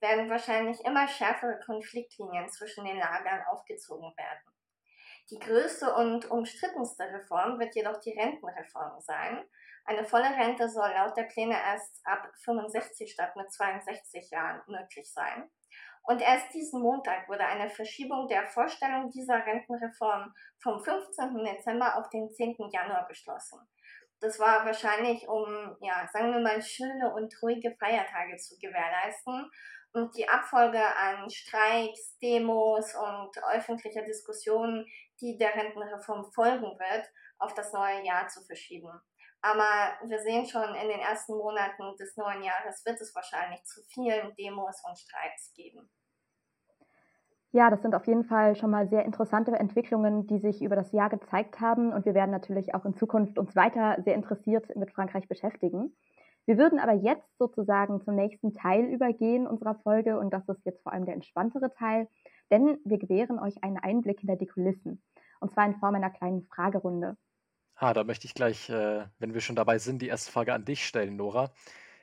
werden 0.00 0.28
wahrscheinlich 0.28 0.84
immer 0.84 1.08
schärfere 1.08 1.58
Konfliktlinien 1.64 2.46
zwischen 2.50 2.84
den 2.84 2.98
Lagern 2.98 3.40
aufgezogen 3.46 4.12
werden. 4.18 4.54
Die 5.30 5.38
größte 5.38 5.94
und 5.94 6.30
umstrittenste 6.30 7.04
Reform 7.04 7.58
wird 7.58 7.74
jedoch 7.74 7.98
die 8.00 8.12
Rentenreform 8.12 9.00
sein. 9.00 9.42
Eine 9.86 10.04
volle 10.04 10.28
Rente 10.28 10.68
soll 10.68 10.90
laut 10.90 11.16
der 11.16 11.22
Pläne 11.22 11.54
erst 11.54 12.06
ab 12.06 12.28
65 12.44 13.10
statt 13.10 13.34
mit 13.34 13.50
62 13.50 14.30
Jahren 14.30 14.60
möglich 14.66 15.10
sein. 15.10 15.50
Und 16.06 16.20
erst 16.20 16.52
diesen 16.52 16.82
Montag 16.82 17.28
wurde 17.28 17.46
eine 17.46 17.70
Verschiebung 17.70 18.28
der 18.28 18.46
Vorstellung 18.46 19.10
dieser 19.10 19.44
Rentenreform 19.44 20.34
vom 20.62 20.82
15. 20.84 21.34
Dezember 21.44 21.96
auf 21.96 22.10
den 22.10 22.30
10. 22.30 22.56
Januar 22.70 23.06
beschlossen. 23.08 23.58
Das 24.20 24.38
war 24.38 24.64
wahrscheinlich, 24.64 25.26
um, 25.28 25.76
ja, 25.80 26.06
sagen 26.12 26.32
wir 26.32 26.40
mal, 26.40 26.60
schöne 26.62 27.12
und 27.14 27.34
ruhige 27.42 27.74
Feiertage 27.78 28.36
zu 28.36 28.56
gewährleisten 28.58 29.50
und 29.92 30.16
die 30.16 30.28
Abfolge 30.28 30.82
an 30.96 31.30
Streiks, 31.30 32.18
Demos 32.18 32.94
und 32.94 33.30
öffentlicher 33.52 34.02
Diskussionen, 34.02 34.86
die 35.20 35.38
der 35.38 35.54
Rentenreform 35.54 36.30
folgen 36.32 36.78
wird, 36.78 37.06
auf 37.38 37.54
das 37.54 37.72
neue 37.72 38.04
Jahr 38.04 38.28
zu 38.28 38.42
verschieben. 38.42 38.90
Aber 39.44 40.08
wir 40.08 40.20
sehen 40.20 40.46
schon, 40.46 40.74
in 40.74 40.88
den 40.88 41.00
ersten 41.00 41.34
Monaten 41.34 41.94
des 41.98 42.16
neuen 42.16 42.42
Jahres 42.42 42.82
wird 42.86 42.98
es 42.98 43.14
wahrscheinlich 43.14 43.62
zu 43.64 43.82
vielen 43.82 44.34
Demos 44.36 44.82
und 44.88 44.98
Streiks 44.98 45.52
geben. 45.52 45.86
Ja, 47.52 47.68
das 47.68 47.82
sind 47.82 47.94
auf 47.94 48.06
jeden 48.06 48.24
Fall 48.24 48.56
schon 48.56 48.70
mal 48.70 48.88
sehr 48.88 49.04
interessante 49.04 49.52
Entwicklungen, 49.52 50.26
die 50.26 50.38
sich 50.38 50.62
über 50.62 50.76
das 50.76 50.92
Jahr 50.92 51.10
gezeigt 51.10 51.60
haben. 51.60 51.92
Und 51.92 52.06
wir 52.06 52.14
werden 52.14 52.30
natürlich 52.30 52.74
auch 52.74 52.86
in 52.86 52.96
Zukunft 52.96 53.38
uns 53.38 53.54
weiter 53.54 54.00
sehr 54.02 54.14
interessiert 54.14 54.74
mit 54.76 54.90
Frankreich 54.90 55.28
beschäftigen. 55.28 55.94
Wir 56.46 56.56
würden 56.56 56.78
aber 56.78 56.94
jetzt 56.94 57.36
sozusagen 57.36 58.00
zum 58.00 58.14
nächsten 58.14 58.54
Teil 58.54 58.86
übergehen 58.86 59.46
unserer 59.46 59.74
Folge. 59.74 60.18
Und 60.18 60.30
das 60.32 60.48
ist 60.48 60.64
jetzt 60.64 60.82
vor 60.82 60.94
allem 60.94 61.04
der 61.04 61.16
entspanntere 61.16 61.70
Teil, 61.74 62.08
denn 62.50 62.78
wir 62.86 62.96
gewähren 62.96 63.38
euch 63.38 63.62
einen 63.62 63.76
Einblick 63.76 64.20
hinter 64.20 64.36
die 64.36 64.46
Kulissen. 64.46 65.02
Und 65.38 65.52
zwar 65.52 65.66
in 65.66 65.76
Form 65.76 65.96
einer 65.96 66.10
kleinen 66.10 66.44
Fragerunde. 66.44 67.18
Ah, 67.76 67.92
da 67.92 68.04
möchte 68.04 68.26
ich 68.26 68.34
gleich, 68.34 68.70
äh, 68.70 69.06
wenn 69.18 69.34
wir 69.34 69.40
schon 69.40 69.56
dabei 69.56 69.78
sind, 69.78 70.00
die 70.00 70.08
erste 70.08 70.30
Frage 70.30 70.54
an 70.54 70.64
dich 70.64 70.86
stellen, 70.86 71.16
Nora. 71.16 71.52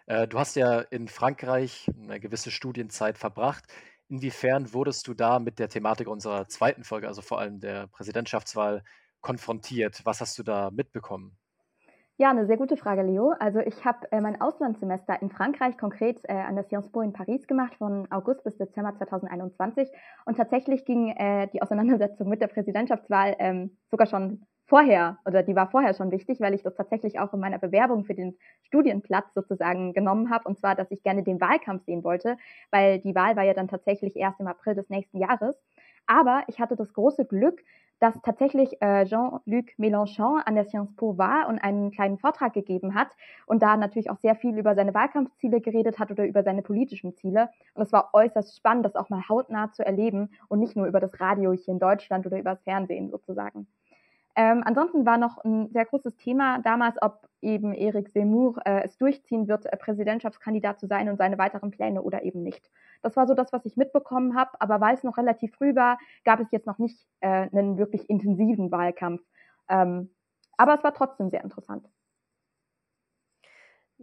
Äh, 0.06 0.28
du 0.28 0.38
hast 0.38 0.56
ja 0.56 0.80
in 0.80 1.08
Frankreich 1.08 1.90
eine 1.98 2.20
gewisse 2.20 2.52
Studienzeit 2.52 3.18
verbracht. 3.18 3.66
Inwiefern 4.10 4.74
wurdest 4.74 5.08
du 5.08 5.14
da 5.14 5.40
mit 5.40 5.60
der 5.60 5.70
Thematik 5.70 6.10
unserer 6.10 6.48
zweiten 6.50 6.84
Folge, 6.84 7.08
also 7.08 7.22
vor 7.22 7.40
allem 7.40 7.62
der 7.62 7.88
Präsidentschaftswahl, 7.88 8.84
konfrontiert? 9.22 10.02
Was 10.04 10.20
hast 10.20 10.38
du 10.38 10.44
da 10.44 10.72
mitbekommen? 10.72 11.38
Ja, 12.18 12.30
eine 12.30 12.46
sehr 12.46 12.58
gute 12.58 12.78
Frage, 12.78 13.02
Leo. 13.04 13.34
Also 13.40 13.60
ich 13.60 13.86
habe 13.86 14.12
äh, 14.12 14.22
mein 14.22 14.40
Auslandssemester 14.42 15.22
in 15.22 15.32
Frankreich, 15.32 15.78
konkret 15.78 16.20
äh, 16.26 16.34
an 16.34 16.56
der 16.56 16.66
Sciences 16.66 16.92
Po 16.92 17.02
in 17.02 17.14
Paris 17.14 17.48
gemacht, 17.48 17.76
von 17.76 18.12
August 18.12 18.44
bis 18.44 18.58
Dezember 18.58 18.94
2021. 18.96 19.90
Und 20.26 20.38
tatsächlich 20.38 20.86
ging 20.86 21.10
äh, 21.16 21.48
die 21.54 21.62
Auseinandersetzung 21.62 22.30
mit 22.30 22.42
der 22.42 22.48
Präsidentschaftswahl 22.48 23.36
ähm, 23.40 23.78
sogar 23.90 24.06
schon 24.06 24.46
vorher, 24.72 25.18
oder 25.26 25.44
die 25.44 25.54
war 25.54 25.70
vorher 25.70 25.94
schon 25.94 26.12
wichtig, 26.12 26.40
weil 26.40 26.54
ich 26.54 26.64
das 26.64 26.76
tatsächlich 26.76 27.20
auch 27.20 27.34
in 27.34 27.42
meiner 27.42 27.60
Bewerbung 27.60 28.06
für 28.06 28.16
den 28.16 28.38
Studienplatz 28.64 29.34
sozusagen 29.34 29.92
genommen 29.92 30.30
habe. 30.30 30.48
Und 30.48 30.58
zwar, 30.58 30.76
dass 30.76 30.90
ich 30.92 31.04
gerne 31.04 31.24
den 31.24 31.42
Wahlkampf 31.42 31.84
sehen 31.84 32.06
wollte, 32.06 32.38
weil 32.72 33.00
die 33.00 33.14
Wahl 33.14 33.36
war 33.36 33.44
ja 33.44 33.54
dann 33.54 33.68
tatsächlich 33.68 34.16
erst 34.16 34.40
im 34.40 34.48
April 34.48 34.76
des 34.76 34.90
nächsten 34.90 35.18
Jahres. 35.18 35.62
Aber 36.08 36.44
ich 36.48 36.62
hatte 36.62 36.78
das 36.78 36.94
große 36.94 37.26
Glück, 37.26 37.62
dass 38.00 38.16
tatsächlich 38.22 38.82
äh, 38.82 39.04
Jean-Luc 39.04 39.66
Mélenchon 39.78 40.42
an 40.46 40.56
der 40.56 40.64
Sciences 40.64 40.96
Po 40.96 41.18
war 41.18 41.50
und 41.50 41.60
einen 41.60 41.92
kleinen 41.92 42.18
Vortrag 42.18 42.54
gegeben 42.54 42.96
hat 42.96 43.10
und 43.48 43.62
da 43.62 43.76
natürlich 43.76 44.10
auch 44.10 44.20
sehr 44.20 44.36
viel 44.38 44.58
über 44.58 44.74
seine 44.74 44.94
Wahlkampfziele 44.94 45.60
geredet 45.60 46.00
hat 46.00 46.12
oder 46.12 46.26
über 46.26 46.44
seine 46.44 46.62
politischen 46.62 47.14
Ziele. 47.14 47.50
Und 47.74 47.84
es 47.84 47.92
war 47.92 48.12
äußerst 48.14 48.56
spannend, 48.56 48.86
das 48.86 48.96
auch 48.96 49.10
mal 49.10 49.28
hautnah 49.28 49.74
zu 49.74 49.86
erleben 49.86 50.30
und 50.48 50.60
nicht 50.62 50.78
nur 50.78 50.88
über 50.88 51.02
das 51.02 51.20
Radio 51.20 51.52
hier 51.52 51.74
in 51.74 51.80
Deutschland 51.80 52.26
oder 52.26 52.40
über 52.40 52.52
das 52.52 52.64
Fernsehen 52.64 53.10
sozusagen. 53.10 53.68
Ähm, 54.36 54.64
ansonsten 54.66 55.06
war 55.06 55.18
noch 55.18 55.44
ein 55.44 55.70
sehr 55.70 55.86
großes 55.86 56.16
Thema 56.16 56.60
damals, 56.60 57.02
ob 57.02 57.28
eben 57.42 57.74
Eric 57.74 58.12
Zemmour 58.12 58.62
äh, 58.66 58.84
es 58.84 58.98
durchziehen 58.98 59.48
wird, 59.48 59.66
äh, 59.66 59.76
Präsidentschaftskandidat 59.76 60.80
zu 60.80 60.88
sein 60.88 61.10
und 61.10 61.18
seine 61.18 61.38
weiteren 61.38 61.72
Pläne 61.72 62.02
oder 62.02 62.24
eben 62.24 62.42
nicht. 62.42 62.72
Das 63.02 63.16
war 63.18 63.28
so 63.28 63.34
das, 63.34 63.52
was 63.52 63.66
ich 63.66 63.76
mitbekommen 63.76 64.36
habe, 64.36 64.52
aber 64.60 64.80
weil 64.80 64.96
es 64.96 65.04
noch 65.04 65.18
relativ 65.18 65.54
früh 65.56 65.76
war, 65.76 65.98
gab 66.24 66.40
es 66.40 66.52
jetzt 66.52 66.68
noch 66.68 66.78
nicht 66.78 67.06
äh, 67.20 67.50
einen 67.52 67.78
wirklich 67.78 68.10
intensiven 68.10 68.72
Wahlkampf. 68.72 69.22
Ähm, 69.68 70.12
aber 70.56 70.76
es 70.76 70.84
war 70.84 70.94
trotzdem 70.94 71.30
sehr 71.30 71.44
interessant. 71.44 71.90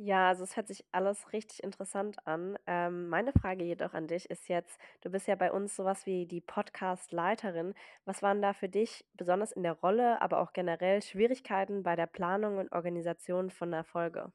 Ja, 0.00 0.28
also 0.28 0.44
es 0.44 0.56
hört 0.56 0.68
sich 0.68 0.84
alles 0.92 1.32
richtig 1.32 1.62
interessant 1.64 2.24
an. 2.24 2.56
Ähm, 2.68 3.08
meine 3.08 3.32
Frage 3.32 3.64
jedoch 3.64 3.94
an 3.94 4.06
dich 4.06 4.30
ist 4.30 4.48
jetzt, 4.48 4.78
du 5.00 5.10
bist 5.10 5.26
ja 5.26 5.34
bei 5.34 5.50
uns 5.50 5.74
sowas 5.74 6.06
wie 6.06 6.24
die 6.24 6.40
Podcast-Leiterin. 6.40 7.74
Was 8.04 8.22
waren 8.22 8.40
da 8.40 8.52
für 8.52 8.68
dich 8.68 9.04
besonders 9.14 9.50
in 9.50 9.64
der 9.64 9.72
Rolle, 9.72 10.22
aber 10.22 10.38
auch 10.40 10.52
generell 10.52 11.02
Schwierigkeiten 11.02 11.82
bei 11.82 11.96
der 11.96 12.06
Planung 12.06 12.58
und 12.58 12.70
Organisation 12.72 13.50
von 13.50 13.72
der 13.72 13.82
Folge? 13.82 14.30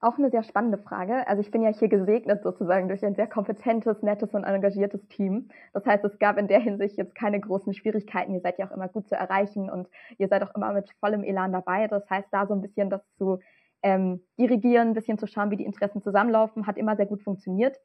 Auch 0.00 0.18
eine 0.18 0.30
sehr 0.30 0.42
spannende 0.42 0.78
Frage. 0.78 1.26
Also 1.28 1.40
ich 1.42 1.52
bin 1.52 1.62
ja 1.62 1.70
hier 1.70 1.88
gesegnet 1.88 2.42
sozusagen 2.42 2.88
durch 2.88 3.04
ein 3.04 3.14
sehr 3.14 3.28
kompetentes, 3.28 4.02
nettes 4.02 4.34
und 4.34 4.42
engagiertes 4.42 5.06
Team. 5.08 5.48
Das 5.72 5.86
heißt, 5.86 6.04
es 6.04 6.18
gab 6.18 6.38
in 6.38 6.48
der 6.48 6.58
Hinsicht 6.58 6.96
jetzt 6.98 7.14
keine 7.14 7.38
großen 7.40 7.72
Schwierigkeiten. 7.72 8.34
Ihr 8.34 8.40
seid 8.40 8.58
ja 8.58 8.66
auch 8.66 8.72
immer 8.72 8.88
gut 8.88 9.08
zu 9.08 9.14
erreichen 9.14 9.70
und 9.70 9.88
ihr 10.18 10.26
seid 10.26 10.42
auch 10.42 10.54
immer 10.56 10.72
mit 10.72 10.90
vollem 10.98 11.22
Elan 11.22 11.52
dabei. 11.52 11.86
Das 11.86 12.08
heißt, 12.10 12.28
da 12.32 12.46
so 12.48 12.54
ein 12.54 12.62
bisschen 12.62 12.90
das 12.90 13.02
zu 13.16 13.38
ähm, 13.82 14.20
dirigieren, 14.38 14.88
ein 14.88 14.94
bisschen 14.94 15.18
zu 15.18 15.26
schauen, 15.26 15.50
wie 15.50 15.56
die 15.56 15.64
Interessen 15.64 16.02
zusammenlaufen, 16.02 16.66
hat 16.66 16.76
immer 16.76 16.96
sehr 16.96 17.06
gut 17.06 17.22
funktioniert. 17.22 17.78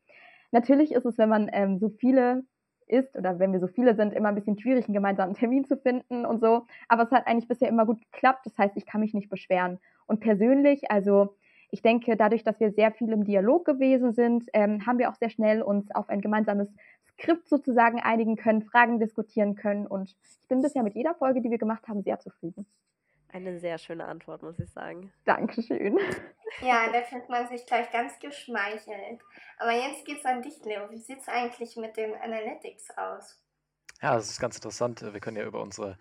Natürlich 0.52 0.92
ist 0.92 1.06
es, 1.06 1.18
wenn 1.18 1.30
man 1.30 1.50
ähm, 1.52 1.80
so 1.80 1.90
viele 1.90 2.44
ist 2.88 3.16
oder 3.18 3.38
wenn 3.40 3.52
wir 3.52 3.60
so 3.60 3.68
viele 3.68 3.96
sind, 3.96 4.14
immer 4.14 4.30
ein 4.30 4.36
bisschen 4.36 4.58
schwierig, 4.58 4.86
einen 4.86 4.94
gemeinsamen 4.94 5.34
Termin 5.34 5.66
zu 5.66 5.78
finden 5.78 6.26
und 6.26 6.40
so. 6.40 6.66
Aber 6.88 7.04
es 7.04 7.12
hat 7.12 7.28
eigentlich 7.28 7.48
bisher 7.48 7.70
immer 7.70 7.86
gut 7.86 8.00
geklappt. 8.12 8.46
Das 8.46 8.58
heißt, 8.58 8.78
ich 8.78 8.86
kann 8.86 9.02
mich 9.02 9.14
nicht 9.14 9.30
beschweren. 9.30 9.80
Und 10.06 10.22
persönlich, 10.22 10.90
also 10.90 11.36
ich 11.70 11.82
denke, 11.82 12.16
dadurch, 12.16 12.44
dass 12.44 12.60
wir 12.60 12.72
sehr 12.72 12.92
viel 12.92 13.12
im 13.12 13.26
Dialog 13.26 13.66
gewesen 13.66 14.14
sind, 14.14 14.46
ähm, 14.54 14.86
haben 14.86 15.00
wir 15.00 15.10
auch 15.10 15.16
sehr 15.16 15.30
schnell 15.30 15.62
uns 15.62 15.92
auf 15.94 16.08
ein 16.10 16.22
gemeinsames 16.22 16.74
Skript 17.12 17.50
sozusagen 17.50 18.00
einigen 18.00 18.38
können, 18.38 18.62
Fragen 18.62 19.00
diskutieren 19.00 19.56
können. 19.56 19.86
Und 19.86 20.16
ich 20.42 20.48
bin 20.48 20.62
bisher 20.62 20.84
mit 20.84 20.96
jeder 20.96 21.16
Folge, 21.16 21.42
die 21.42 21.52
wir 21.52 21.58
gemacht 21.58 21.88
haben, 21.88 22.04
sehr 22.04 22.20
zufrieden. 22.20 22.66
Eine 23.38 23.60
sehr 23.60 23.78
schöne 23.78 24.06
Antwort, 24.06 24.42
muss 24.42 24.58
ich 24.58 24.72
sagen. 24.72 25.14
Dankeschön. 25.26 26.00
Ja, 26.62 26.92
da 26.92 27.04
fühlt 27.04 27.30
man 27.30 27.48
sich 27.48 27.68
gleich 27.68 27.92
ganz 27.92 28.18
geschmeichelt. 28.18 29.22
Aber 29.60 29.72
jetzt 29.74 30.06
geht's 30.06 30.26
an 30.26 30.42
dich, 30.42 30.58
Leo. 30.66 30.90
Wie 30.90 30.98
sieht's 30.98 31.28
eigentlich 31.28 31.76
mit 31.76 31.96
den 31.98 32.16
Analytics 32.16 32.90
aus? 32.98 33.40
Ja, 34.02 34.16
das 34.16 34.32
ist 34.32 34.40
ganz 34.40 34.56
interessant. 34.56 35.02
Wir 35.02 35.20
können 35.20 35.38
ja 35.38 35.46
über 35.46 35.62
unsere 35.62 36.00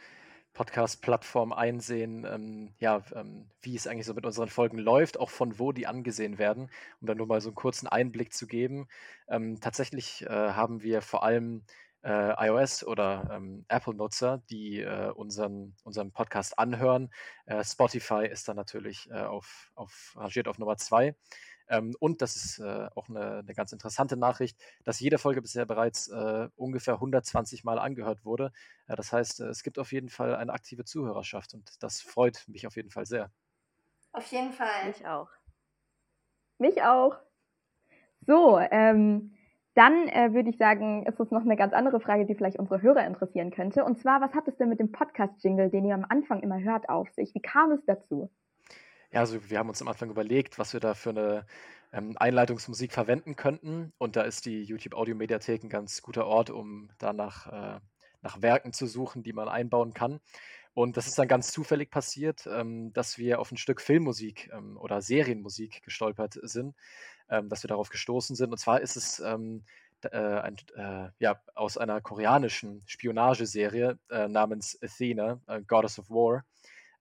Podcast-Plattform 0.55 1.53
einsehen, 1.53 2.25
ähm, 2.25 2.75
ja, 2.79 3.03
ähm, 3.15 3.51
wie 3.61 3.77
es 3.77 3.87
eigentlich 3.87 4.07
so 4.07 4.15
mit 4.15 4.25
unseren 4.25 4.49
Folgen 4.49 4.79
läuft, 4.79 5.21
auch 5.21 5.29
von 5.29 5.59
wo 5.59 5.73
die 5.73 5.87
angesehen 5.87 6.39
werden, 6.39 6.71
um 7.03 7.07
dann 7.07 7.19
nur 7.19 7.27
mal 7.27 7.43
so 7.43 7.51
einen 7.51 7.55
kurzen 7.55 7.87
Einblick 7.87 8.33
zu 8.33 8.47
geben. 8.47 8.89
Ähm, 9.29 9.61
tatsächlich 9.61 10.23
äh, 10.23 10.31
haben 10.31 10.83
wir 10.83 11.03
vor 11.03 11.23
allem 11.23 11.67
äh, 12.07 12.47
iOS 12.47 12.85
oder 12.85 13.29
ähm, 13.33 13.65
Apple-Nutzer, 13.69 14.43
die 14.49 14.81
äh, 14.81 15.11
unseren, 15.11 15.75
unseren 15.83 16.13
Podcast 16.13 16.57
anhören. 16.57 17.11
Äh, 17.47 17.65
Spotify 17.65 18.27
ist 18.31 18.47
dann 18.49 18.57
natürlich 18.57 19.11
äh, 19.11 19.23
auf, 19.23 19.73
auf, 19.75 20.15
rangiert 20.17 20.47
auf 20.47 20.59
Nummer 20.59 20.77
zwei. 20.77 21.17
Ähm, 21.69 21.97
und 21.99 22.23
das 22.23 22.37
ist 22.37 22.61
äh, 22.61 22.89
auch 22.95 23.09
eine, 23.09 23.39
eine, 23.39 23.55
ganz 23.55 23.73
interessante 23.73 24.17
Nachricht, 24.17 24.57
dass 24.85 25.01
jede 25.01 25.19
Folge 25.19 25.43
bisher 25.43 25.67
bereits 25.67 26.07
äh, 26.07 26.49
ungefähr 26.55 26.95
120 26.95 27.65
Mal 27.65 27.81
angehört 27.81 28.25
wurde. 28.25 28.53
das 28.87 29.13
heißt, 29.13 29.41
es 29.41 29.65
gibt 29.65 29.81
auf 29.81 29.91
jeden 29.91 30.09
Fall 30.09 30.37
eine 30.37 30.53
aktive 30.53 30.85
Zuhörerschaft 30.85 31.55
und 31.55 31.83
das 31.83 32.01
freut 32.01 32.45
mich 32.47 32.69
auf 32.69 32.77
jeden 32.77 32.91
Fall 32.91 33.07
sehr. 33.07 33.33
Auf 34.13 34.27
jeden 34.31 34.53
Fall. 34.53 34.87
Mich 34.87 35.05
auch. 35.07 35.29
Mich 36.59 36.83
auch. 36.83 37.19
So, 38.27 38.59
ähm, 38.59 39.36
dann 39.77 40.09
äh, 40.09 40.33
würde 40.33 40.49
ich 40.49 40.57
sagen, 40.57 41.05
ist 41.05 41.21
es 41.21 41.31
noch 41.31 41.43
eine 41.43 41.55
ganz 41.55 41.75
andere 41.75 42.01
Frage, 42.01 42.25
die 42.25 42.35
vielleicht 42.35 42.59
unsere 42.59 42.81
Hörer 42.81 43.07
interessieren 43.07 43.51
könnte. 43.51 43.85
Und 43.85 43.99
zwar, 43.99 44.23
was 44.23 44.33
hat 44.33 44.49
es 44.49 44.57
denn 44.57 44.71
mit 44.71 44.81
dem 44.81 44.91
Podcast-Jingle, 44.91 45.69
den 45.69 45.85
ihr 45.85 45.95
am 45.95 46.07
Anfang 46.09 46.41
immer 46.41 46.59
hört, 46.59 46.89
auf 46.89 47.11
sich? 47.11 47.35
Wie 47.35 47.41
kam 47.41 47.73
es 47.73 47.85
dazu? 47.85 48.31
Ja, 49.13 49.21
also 49.21 49.51
wir 49.51 49.59
haben 49.59 49.69
uns 49.69 49.83
am 49.83 49.89
Anfang 49.89 50.09
überlegt, 50.09 50.59
was 50.59 50.73
wir 50.73 50.81
da 50.81 50.95
für 50.95 51.11
eine 51.11 51.47
ähm, 51.93 52.17
Einleitungsmusik 52.17 52.91
verwenden 52.91 53.37
könnten. 53.37 53.93
Und 53.99 54.17
da 54.17 54.23
ist 54.23 54.47
die 54.47 54.63
YouTube 54.63 54.95
Audio 54.95 55.15
Mediathek 55.15 55.63
ein 55.63 55.69
ganz 55.69 56.01
guter 56.01 56.27
Ort, 56.27 56.49
um 56.49 56.89
danach 56.99 57.77
äh, 57.77 57.81
nach 58.23 58.41
Werken 58.41 58.73
zu 58.73 58.87
suchen, 58.87 59.23
die 59.23 59.35
man 59.35 59.49
einbauen 59.49 59.93
kann. 59.93 60.21
Und 60.73 60.97
das 60.97 61.07
ist 61.07 61.19
dann 61.19 61.29
ganz 61.29 61.53
zufällig 61.53 61.91
passiert, 61.91 62.47
ähm, 62.51 62.95
dass 62.95 63.19
wir 63.19 63.41
auf 63.41 63.53
ein 63.53 63.57
Stück 63.59 63.83
Filmmusik 63.83 64.51
ähm, 64.55 64.79
oder 64.79 65.03
Serienmusik 65.03 65.83
gestolpert 65.83 66.39
sind 66.43 66.75
ähm, 67.29 67.49
dass 67.49 67.63
wir 67.63 67.69
darauf 67.69 67.89
gestoßen 67.89 68.37
sind. 68.37 68.51
Und 68.51 68.59
zwar 68.59 68.81
ist 68.81 68.97
es 68.97 69.21
ähm, 69.21 69.65
äh, 70.03 70.19
ein, 70.19 70.57
äh, 70.77 71.11
ja, 71.19 71.41
aus 71.55 71.79
einer 71.79 72.01
koreanischen 72.01 72.83
Spionageserie 72.87 73.99
äh, 74.11 74.29
namens 74.29 74.79
Athena, 74.83 75.41
äh, 75.47 75.63
Goddess 75.63 75.99
of 75.99 76.11
War, 76.11 76.45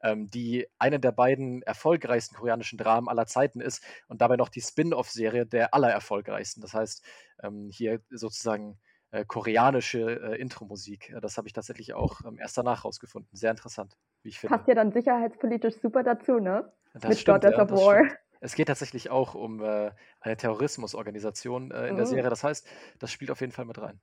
ähm, 0.02 0.30
die 0.30 0.68
eine 0.78 1.00
der 1.00 1.12
beiden 1.12 1.62
erfolgreichsten 1.64 2.36
koreanischen 2.36 2.78
Dramen 2.78 3.10
aller 3.10 3.28
Zeiten 3.28 3.62
ist 3.62 3.84
und 4.08 4.22
dabei 4.22 4.38
noch 4.38 4.50
die 4.50 4.62
Spin-off-Serie 4.62 5.46
der 5.46 5.74
allererfolgreichsten. 5.74 6.62
Das 6.62 6.74
heißt, 6.74 7.04
ähm, 7.44 7.70
hier 7.72 8.02
sozusagen 8.10 8.80
äh, 9.12 9.26
koreanische 9.26 10.34
äh, 10.34 10.42
Intro-Musik. 10.42 11.16
Das 11.22 11.38
habe 11.38 11.48
ich 11.48 11.54
tatsächlich 11.54 11.94
auch 11.94 12.22
ähm, 12.26 12.38
erst 12.40 12.58
danach 12.58 12.86
rausgefunden. 12.86 13.36
Sehr 13.36 13.52
interessant, 13.52 13.98
wie 14.24 14.30
ich 14.30 14.40
finde. 14.40 14.56
Passt 14.56 14.68
ja 14.68 14.76
dann 14.76 14.92
sicherheitspolitisch 14.92 15.76
super 15.82 16.04
dazu, 16.04 16.40
ne? 16.40 16.72
Das 16.94 17.10
Mit 17.10 17.20
stimmt, 17.20 17.42
Goddess 17.42 17.58
ja, 17.58 17.64
of 17.64 17.72
War. 17.72 18.06
Stimmt. 18.06 18.25
Es 18.42 18.56
geht 18.56 18.68
tatsächlich 18.68 19.10
auch 19.10 19.36
um 19.36 19.62
äh, 19.62 19.92
eine 20.22 20.38
Terrorismusorganisation 20.38 21.72
äh, 21.72 21.88
in 21.90 21.96
der 21.96 22.06
Serie. 22.06 22.30
Das 22.30 22.44
heißt, 22.44 22.68
das 23.00 23.12
spielt 23.12 23.32
auf 23.32 23.42
jeden 23.42 23.52
Fall 23.54 23.66
mit 23.66 23.80
rein. 23.80 24.02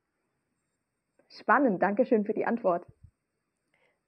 Spannend, 1.29 1.83
Dankeschön 1.83 2.25
für 2.25 2.33
die 2.33 2.47
Antwort. 2.47 2.87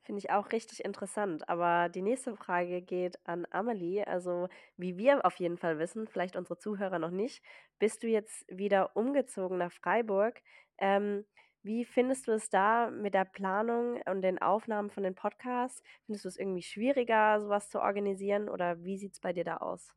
Finde 0.03 0.19
ich 0.19 0.31
auch 0.31 0.53
richtig 0.53 0.85
interessant. 0.85 1.49
Aber 1.49 1.89
die 1.89 2.03
nächste 2.03 2.37
Frage 2.37 2.83
geht 2.83 3.19
an 3.27 3.47
Amelie. 3.51 4.07
Also, 4.07 4.49
wie 4.77 4.99
wir 4.99 5.25
auf 5.25 5.37
jeden 5.37 5.57
Fall 5.57 5.79
wissen, 5.79 6.07
vielleicht 6.09 6.37
unsere 6.37 6.59
Zuhörer 6.59 6.99
noch 6.99 7.11
nicht, 7.11 7.43
bist 7.79 8.03
du 8.03 8.07
jetzt 8.09 8.45
wieder 8.49 8.97
umgezogen 8.97 9.57
nach 9.59 9.73
Freiburg. 9.73 10.43
Ähm, 10.79 11.25
wie 11.63 11.87
findest 11.87 12.29
du 12.29 12.33
es 12.33 12.51
da 12.51 12.91
mit 12.91 13.15
der 13.15 13.25
Planung 13.25 14.03
und 14.03 14.21
den 14.21 14.39
Aufnahmen 14.39 14.91
von 14.91 15.03
den 15.03 15.15
Podcasts? 15.15 15.83
Findest 16.05 16.27
du 16.27 16.29
es 16.29 16.37
irgendwie 16.39 16.63
schwieriger, 16.63 17.41
sowas 17.41 17.71
zu 17.71 17.81
organisieren 17.81 18.51
oder 18.51 18.85
wie 18.85 18.99
sieht 18.99 19.15
es 19.15 19.21
bei 19.21 19.33
dir 19.33 19.45
da 19.45 19.57
aus? 19.59 19.95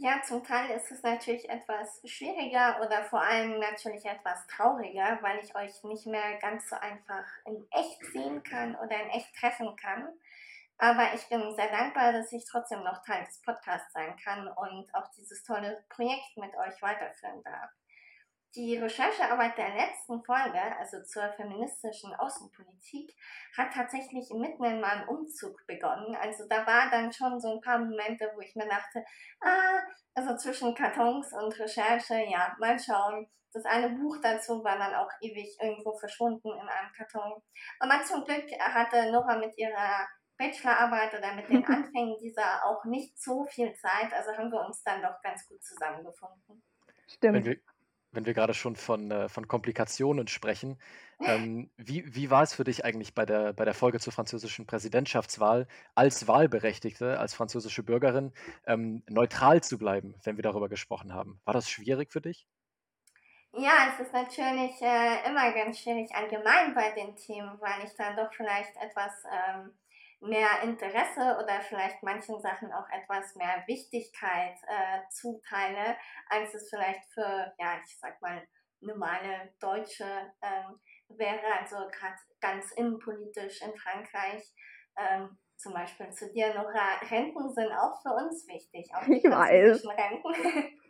Ja, 0.00 0.22
zum 0.22 0.44
Teil 0.44 0.70
ist 0.70 0.92
es 0.92 1.02
natürlich 1.02 1.50
etwas 1.50 2.00
schwieriger 2.04 2.80
oder 2.80 3.02
vor 3.04 3.20
allem 3.20 3.58
natürlich 3.58 4.04
etwas 4.04 4.46
trauriger, 4.46 5.18
weil 5.22 5.40
ich 5.40 5.56
euch 5.56 5.82
nicht 5.82 6.06
mehr 6.06 6.38
ganz 6.38 6.68
so 6.70 6.76
einfach 6.76 7.24
in 7.44 7.66
echt 7.72 8.04
sehen 8.12 8.44
kann 8.44 8.76
oder 8.76 9.02
in 9.02 9.10
echt 9.10 9.34
treffen 9.34 9.74
kann. 9.74 10.08
Aber 10.78 11.14
ich 11.14 11.28
bin 11.28 11.52
sehr 11.56 11.68
dankbar, 11.72 12.12
dass 12.12 12.32
ich 12.32 12.44
trotzdem 12.48 12.84
noch 12.84 13.04
Teil 13.04 13.24
des 13.24 13.42
Podcasts 13.42 13.92
sein 13.92 14.16
kann 14.22 14.46
und 14.46 14.94
auch 14.94 15.08
dieses 15.16 15.42
tolle 15.42 15.84
Projekt 15.88 16.36
mit 16.36 16.54
euch 16.54 16.80
weiterführen 16.80 17.42
darf. 17.42 17.70
Die 18.54 18.78
Recherchearbeit 18.78 19.58
der 19.58 19.74
letzten 19.74 20.22
Folge, 20.24 20.60
also 20.78 21.02
zur 21.02 21.30
feministischen 21.34 22.14
Außenpolitik, 22.14 23.14
hat 23.56 23.74
tatsächlich 23.74 24.30
mitten 24.30 24.64
in 24.64 24.80
meinem 24.80 25.06
Umzug 25.08 25.66
begonnen. 25.66 26.16
Also 26.16 26.44
da 26.48 26.66
war 26.66 26.90
dann 26.90 27.12
schon 27.12 27.38
so 27.40 27.52
ein 27.52 27.60
paar 27.60 27.78
Momente, 27.78 28.30
wo 28.34 28.40
ich 28.40 28.56
mir 28.56 28.66
dachte, 28.66 29.04
ah, 29.40 29.80
also 30.14 30.36
zwischen 30.36 30.74
Kartons 30.74 31.32
und 31.34 31.58
Recherche, 31.60 32.24
ja, 32.30 32.56
mal 32.58 32.78
schauen. 32.78 33.28
Das 33.52 33.64
eine 33.66 33.90
Buch 33.90 34.16
dazu 34.22 34.64
war 34.64 34.78
dann 34.78 34.94
auch 34.94 35.10
ewig 35.20 35.56
irgendwo 35.60 35.94
verschwunden 35.98 36.48
in 36.48 36.68
einem 36.68 36.92
Karton. 36.96 37.42
Aber 37.80 38.02
zum 38.02 38.24
Glück 38.24 38.46
hatte 38.60 39.12
Nora 39.12 39.36
mit 39.36 39.56
ihrer 39.58 40.08
Bachelorarbeit 40.38 41.12
oder 41.14 41.34
mit 41.34 41.48
den 41.50 41.64
Anfängen 41.66 42.16
dieser 42.18 42.64
auch 42.64 42.84
nicht 42.84 43.20
so 43.20 43.44
viel 43.44 43.74
Zeit. 43.74 44.12
Also 44.12 44.32
haben 44.32 44.50
wir 44.50 44.64
uns 44.64 44.82
dann 44.82 45.02
doch 45.02 45.20
ganz 45.22 45.46
gut 45.46 45.62
zusammengefunden. 45.62 46.62
Stimmt 47.06 47.58
wenn 48.12 48.26
wir 48.26 48.34
gerade 48.34 48.54
schon 48.54 48.76
von, 48.76 49.10
äh, 49.10 49.28
von 49.28 49.48
Komplikationen 49.48 50.28
sprechen, 50.28 50.78
ähm, 51.20 51.70
wie, 51.76 52.14
wie 52.14 52.30
war 52.30 52.42
es 52.42 52.54
für 52.54 52.64
dich 52.64 52.84
eigentlich 52.84 53.14
bei 53.14 53.26
der, 53.26 53.52
bei 53.52 53.64
der 53.64 53.74
Folge 53.74 54.00
zur 54.00 54.12
französischen 54.12 54.66
Präsidentschaftswahl 54.66 55.66
als 55.94 56.28
Wahlberechtigte, 56.28 57.18
als 57.18 57.34
französische 57.34 57.82
Bürgerin, 57.82 58.32
ähm, 58.66 59.02
neutral 59.08 59.62
zu 59.62 59.78
bleiben, 59.78 60.14
wenn 60.24 60.36
wir 60.36 60.42
darüber 60.42 60.68
gesprochen 60.68 61.12
haben? 61.12 61.40
War 61.44 61.54
das 61.54 61.68
schwierig 61.68 62.12
für 62.12 62.20
dich? 62.20 62.46
Ja, 63.52 63.88
es 63.92 64.06
ist 64.06 64.12
natürlich 64.12 64.80
äh, 64.82 65.26
immer 65.26 65.52
ganz 65.52 65.80
schwierig 65.80 66.14
allgemein 66.14 66.74
bei 66.74 66.90
den 66.92 67.16
Themen, 67.16 67.58
weil 67.60 67.84
ich 67.84 67.94
dann 67.96 68.14
doch 68.16 68.32
vielleicht 68.32 68.76
etwas 68.76 69.24
ähm, 69.24 69.72
mehr 70.20 70.62
Interesse 70.62 71.38
oder 71.42 71.60
vielleicht 71.60 72.02
manchen 72.02 72.40
Sachen 72.40 72.72
auch 72.72 72.88
etwas 72.90 73.34
mehr 73.36 73.62
Wichtigkeit 73.66 74.56
äh, 74.66 75.00
zuteile, 75.10 75.96
als 76.28 76.54
es 76.54 76.68
vielleicht 76.70 77.04
für, 77.12 77.52
ja, 77.58 77.78
ich 77.84 77.98
sag 77.98 78.20
mal, 78.20 78.42
normale 78.80 79.52
Deutsche 79.60 80.32
ähm, 80.42 80.80
wäre. 81.08 81.46
Also 81.60 81.76
gerade 81.76 82.16
ganz 82.40 82.72
innenpolitisch 82.72 83.62
in 83.62 83.76
Frankreich. 83.76 84.42
Ähm, 84.96 85.38
zum 85.56 85.72
Beispiel 85.72 86.10
zu 86.10 86.32
dir, 86.32 86.54
Nora, 86.54 86.98
Renten 87.10 87.52
sind 87.52 87.72
auch 87.72 88.00
für 88.00 88.14
uns 88.14 88.46
wichtig, 88.46 88.88
auch 88.94 89.04
die 89.04 89.18
ich 89.18 89.24
weiß. 89.24 89.84
Renten. 89.86 90.32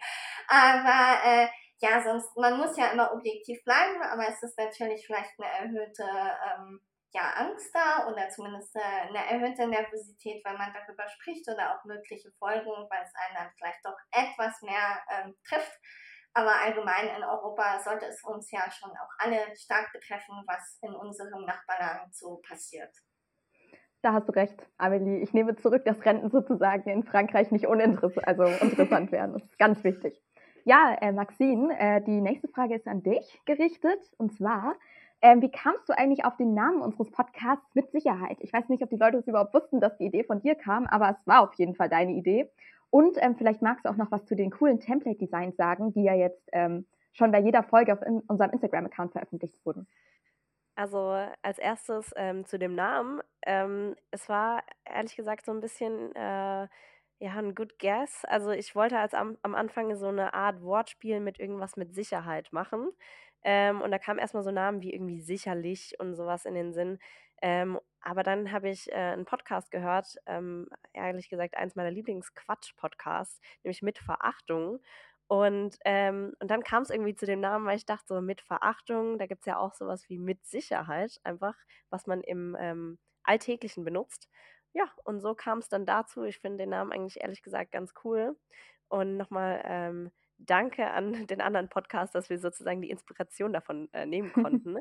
aber 0.49 1.25
äh, 1.25 1.49
ja, 1.81 2.03
sonst, 2.03 2.37
man 2.37 2.59
muss 2.59 2.77
ja 2.77 2.89
immer 2.89 3.13
objektiv 3.13 3.63
bleiben, 3.65 4.03
aber 4.03 4.29
es 4.29 4.43
ist 4.43 4.59
natürlich 4.59 5.07
vielleicht 5.07 5.33
eine 5.39 5.51
erhöhte 5.51 6.05
ähm, 6.05 6.81
ja, 7.13 7.33
Angst 7.37 7.75
da 7.75 8.07
oder 8.07 8.29
zumindest 8.29 8.77
äh, 8.77 8.81
eine 8.81 9.19
erhöhte 9.19 9.67
Nervosität, 9.67 10.45
weil 10.45 10.59
man 10.59 10.73
darüber 10.75 11.09
spricht 11.09 11.49
oder 11.49 11.75
auch 11.75 11.85
mögliche 11.85 12.31
Folgen, 12.39 12.71
weil 12.71 13.03
es 13.03 13.15
einen 13.15 13.35
dann 13.35 13.51
vielleicht 13.57 13.85
doch 13.85 13.97
etwas 14.13 14.61
mehr 14.63 15.01
ähm, 15.11 15.35
trifft. 15.47 15.79
Aber 16.35 16.55
allgemein 16.61 17.09
in 17.17 17.25
Europa 17.25 17.81
sollte 17.81 18.07
es 18.07 18.23
uns 18.23 18.51
ja 18.51 18.71
schon 18.71 18.91
auch 18.91 19.11
alle 19.19 19.57
stark 19.57 19.91
betreffen, 19.93 20.45
was 20.47 20.79
in 20.83 20.95
unserem 20.95 21.45
Nachbarland 21.45 22.15
so 22.15 22.41
passiert. 22.47 22.95
Da 24.03 24.13
hast 24.13 24.29
du 24.29 24.33
recht, 24.33 24.65
Amelie. 24.77 25.21
Ich 25.23 25.33
nehme 25.33 25.57
zurück, 25.57 25.85
dass 25.85 26.05
Renten 26.05 26.31
sozusagen 26.31 26.89
in 26.89 27.03
Frankreich 27.03 27.51
nicht 27.51 27.67
uninteressant, 27.67 28.29
also 28.29 28.45
interessant 28.61 29.11
werden. 29.11 29.33
Das 29.33 29.43
ist 29.43 29.59
ganz 29.59 29.83
wichtig. 29.83 30.21
Ja, 30.65 30.97
äh, 31.01 31.13
Maxine, 31.13 31.77
äh, 31.79 32.03
die 32.03 32.21
nächste 32.21 32.49
Frage 32.49 32.77
ist 32.77 32.87
an 32.87 33.03
dich 33.03 33.41
gerichtet. 33.47 33.99
Und 34.19 34.37
zwar, 34.37 34.77
ähm, 35.21 35.43
wie 35.43 35.51
kamst 35.51 35.89
du 35.89 35.97
eigentlich 35.97 36.25
auf 36.25 36.37
den 36.37 36.55
Namen 36.55 36.81
unseres 36.81 37.11
Podcasts 37.11 37.75
mit 37.75 37.91
Sicherheit? 37.91 38.39
Ich 38.41 38.53
weiß 38.53 38.69
nicht, 38.69 38.83
ob 38.83 38.91
die 38.91 38.97
Leute 38.97 39.19
es 39.19 39.27
überhaupt 39.27 39.55
wussten, 39.55 39.81
dass 39.81 39.97
die 39.99 40.07
Idee 40.07 40.25
von 40.25 40.41
dir 40.41 40.55
kam, 40.55 40.87
aber 40.87 41.11
es 41.11 41.27
war 41.27 41.43
auf 41.43 41.55
jeden 41.55 41.75
Fall 41.75 41.89
deine 41.89 42.13
Idee. 42.13 42.51
Und 42.91 43.19
ähm, 43.21 43.37
vielleicht 43.37 43.61
magst 43.61 43.85
du 43.85 43.91
auch 43.91 43.97
noch 43.97 44.11
was 44.11 44.25
zu 44.27 44.35
den 44.35 44.51
coolen 44.51 44.81
Template-Designs 44.81 45.57
sagen, 45.57 45.93
die 45.93 46.05
ja 46.05 46.15
jetzt 46.15 46.49
ähm, 46.53 46.87
schon 47.13 47.33
bei 47.33 47.41
jeder 47.41 47.63
Folge 47.63 47.93
auf 47.93 48.03
in 48.03 48.21
unserem 48.21 48.51
Instagram-Account 48.51 49.13
veröffentlicht 49.13 49.55
wurden. 49.65 49.87
Also 50.77 51.19
als 51.43 51.59
erstes 51.59 52.13
ähm, 52.17 52.47
zu 52.47 52.59
dem 52.59 52.77
Namen. 52.77 53.21
Ähm, 53.45 53.97
es 54.13 54.29
war 54.29 54.63
ehrlich 54.85 55.17
gesagt 55.17 55.45
so 55.45 55.53
ein 55.53 55.61
bisschen 55.61 56.15
äh, 56.15 56.69
ja 57.21 57.35
ein 57.35 57.57
Good 57.57 57.79
Guess. 57.81 58.25
Also 58.27 58.51
ich 58.51 58.77
wollte 58.77 58.99
als 58.99 59.13
am, 59.13 59.37
am 59.43 59.57
Anfang 59.57 59.97
so 59.97 60.07
eine 60.07 60.35
Art 60.35 60.63
Wortspiel 60.63 61.19
mit 61.19 61.41
irgendwas 61.41 61.77
mit 61.77 61.95
Sicherheit 61.95 62.53
machen. 62.53 62.91
Ähm, 63.45 63.81
und 63.81 63.91
da 63.91 63.99
kamen 63.99 64.19
erstmal 64.19 64.43
so 64.43 64.51
Namen 64.51 64.83
wie 64.83 64.93
irgendwie 64.93 65.21
sicherlich 65.21 65.95
und 65.99 66.15
sowas 66.15 66.45
in 66.45 66.55
den 66.55 66.73
Sinn. 66.73 66.99
Ähm, 67.43 67.79
aber 68.01 68.23
dann 68.23 68.53
habe 68.53 68.69
ich 68.69 68.91
äh, 68.91 68.95
einen 68.95 69.25
Podcast 69.25 69.71
gehört, 69.71 70.17
ähm, 70.27 70.69
ehrlich 70.93 71.29
gesagt, 71.29 71.57
eins 71.57 71.77
meiner 71.77 71.91
Lieblings-Quatsch-Podcasts, 71.91 73.41
nämlich 73.63 73.83
mit 73.83 73.99
Verachtung. 73.99 74.81
Und, 75.29 75.77
ähm, 75.85 76.35
und 76.41 76.51
dann 76.51 76.63
kam 76.65 76.83
es 76.83 76.91
irgendwie 76.91 77.15
zu 77.15 77.27
dem 77.27 77.41
Namen, 77.41 77.67
weil 77.67 77.77
ich 77.77 77.87
dachte, 77.87 78.07
so 78.15 78.21
mit 78.21 78.41
Verachtung, 78.41 79.19
da 79.19 79.27
gibt 79.27 79.43
es 79.43 79.47
ja 79.47 79.59
auch 79.59 79.75
sowas 79.75 80.09
wie 80.09 80.19
mit 80.19 80.45
Sicherheit, 80.47 81.21
einfach, 81.23 81.55
was 81.91 82.07
man 82.07 82.23
im 82.23 82.57
ähm, 82.59 82.99
Alltäglichen 83.25 83.85
benutzt. 83.85 84.29
Ja, 84.73 84.91
und 85.05 85.21
so 85.21 85.35
kam 85.35 85.59
es 85.59 85.69
dann 85.69 85.87
dazu. 85.87 86.25
Ich 86.25 86.39
finde 86.41 86.59
den 86.59 86.71
Namen 86.71 86.93
eigentlich 86.93 87.21
ehrlich 87.21 87.43
gesagt 87.43 87.73
ganz 87.73 87.93
cool. 88.05 88.37
Und 88.89 89.17
nochmal 89.19 89.63
ähm, 89.65 90.11
danke 90.39 90.91
an 90.91 91.27
den 91.27 91.41
anderen 91.41 91.69
Podcast, 91.69 92.15
dass 92.15 92.31
wir 92.31 92.39
sozusagen 92.39 92.83
die 92.83 92.91
Inspiration 92.91 93.53
davon 93.53 93.89
äh, 93.93 94.07
nehmen 94.07 94.33
konnten. 94.33 94.79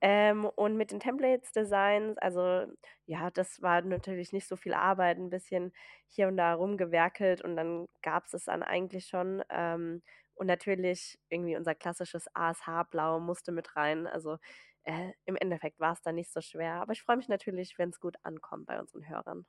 ähm, 0.00 0.44
und 0.44 0.76
mit 0.76 0.90
den 0.92 1.00
Templates-Designs, 1.00 2.18
also 2.18 2.66
ja, 3.06 3.30
das 3.30 3.62
war 3.62 3.82
natürlich 3.82 4.32
nicht 4.32 4.46
so 4.48 4.56
viel 4.56 4.74
Arbeit, 4.74 5.18
ein 5.18 5.30
bisschen 5.30 5.72
hier 6.08 6.28
und 6.28 6.36
da 6.36 6.54
rumgewerkelt 6.54 7.42
und 7.42 7.56
dann 7.56 7.86
gab 8.02 8.26
es 8.26 8.34
es 8.34 8.44
dann 8.44 8.62
eigentlich 8.62 9.06
schon. 9.06 9.42
Ähm, 9.50 10.02
und 10.34 10.46
natürlich 10.48 11.18
irgendwie 11.28 11.56
unser 11.56 11.74
klassisches 11.74 12.26
ASH-Blau 12.34 13.20
musste 13.20 13.52
mit 13.52 13.76
rein. 13.76 14.06
Also 14.08 14.38
äh, 14.84 15.12
im 15.26 15.36
Endeffekt 15.36 15.78
war 15.80 15.92
es 15.92 16.02
dann 16.02 16.16
nicht 16.16 16.32
so 16.32 16.40
schwer. 16.40 16.74
Aber 16.82 16.92
ich 16.92 17.02
freue 17.02 17.16
mich 17.16 17.28
natürlich, 17.28 17.78
wenn 17.78 17.90
es 17.90 18.00
gut 18.00 18.16
ankommt 18.24 18.66
bei 18.66 18.78
unseren 18.80 19.08
Hörern. 19.08 19.46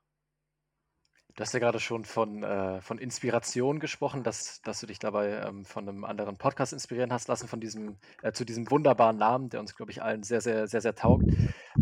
Du 1.35 1.41
hast 1.41 1.53
ja 1.53 1.59
gerade 1.59 1.81
schon 1.81 2.05
von, 2.05 2.43
äh, 2.43 2.79
von 2.79 2.97
Inspiration 2.97 3.81
gesprochen, 3.81 4.23
dass, 4.23 4.61
dass 4.61 4.79
du 4.79 4.87
dich 4.87 4.99
dabei 4.99 5.31
ähm, 5.31 5.65
von 5.65 5.89
einem 5.89 6.05
anderen 6.05 6.37
Podcast 6.37 6.71
inspirieren 6.71 7.11
hast 7.11 7.27
lassen, 7.27 7.49
von 7.49 7.59
diesem, 7.59 7.97
äh, 8.21 8.31
zu 8.31 8.45
diesem 8.45 8.71
wunderbaren 8.71 9.17
Namen, 9.17 9.49
der 9.49 9.59
uns, 9.59 9.75
glaube 9.75 9.91
ich, 9.91 10.01
allen 10.01 10.23
sehr, 10.23 10.39
sehr, 10.39 10.67
sehr, 10.67 10.79
sehr 10.79 10.95
taugt. 10.95 11.25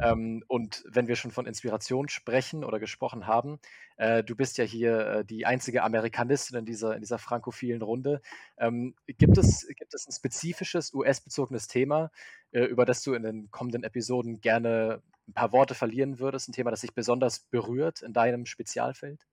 Ähm, 0.02 0.44
und 0.48 0.84
wenn 0.90 1.08
wir 1.08 1.16
schon 1.16 1.30
von 1.30 1.46
Inspiration 1.46 2.10
sprechen 2.10 2.64
oder 2.64 2.80
gesprochen 2.80 3.28
haben, 3.28 3.60
äh, 3.98 4.24
du 4.24 4.36
bist 4.36 4.58
ja 4.58 4.64
hier 4.64 5.08
äh, 5.08 5.26
die 5.26 5.46
einzige 5.46 5.84
Amerikanistin 5.84 6.58
in 6.58 6.66
dieser, 6.66 6.96
in 6.96 7.02
dieser 7.02 7.20
frankophilen 7.20 7.84
Runde. 7.84 8.22
Ähm, 8.58 8.96
gibt, 9.06 9.38
es, 9.38 9.68
gibt 9.68 9.94
es 9.94 10.08
ein 10.08 10.14
spezifisches 10.14 10.96
US-bezogenes 10.96 11.68
Thema, 11.68 12.10
äh, 12.54 12.64
über 12.64 12.86
das 12.86 13.04
du 13.04 13.14
in 13.14 13.22
den 13.22 13.52
kommenden 13.52 13.84
Episoden 13.84 14.42
gerne 14.42 15.04
ein 15.28 15.34
paar 15.34 15.52
Worte 15.52 15.76
verlieren 15.76 16.18
würdest? 16.18 16.50
Ein 16.50 16.54
Thema, 16.54 16.72
das 16.72 16.82
dich 16.82 16.96
besonders 16.96 17.40
berührt 17.40 18.02
in 18.02 18.14
deinem 18.14 18.48
Spezialfeld? 18.48 19.28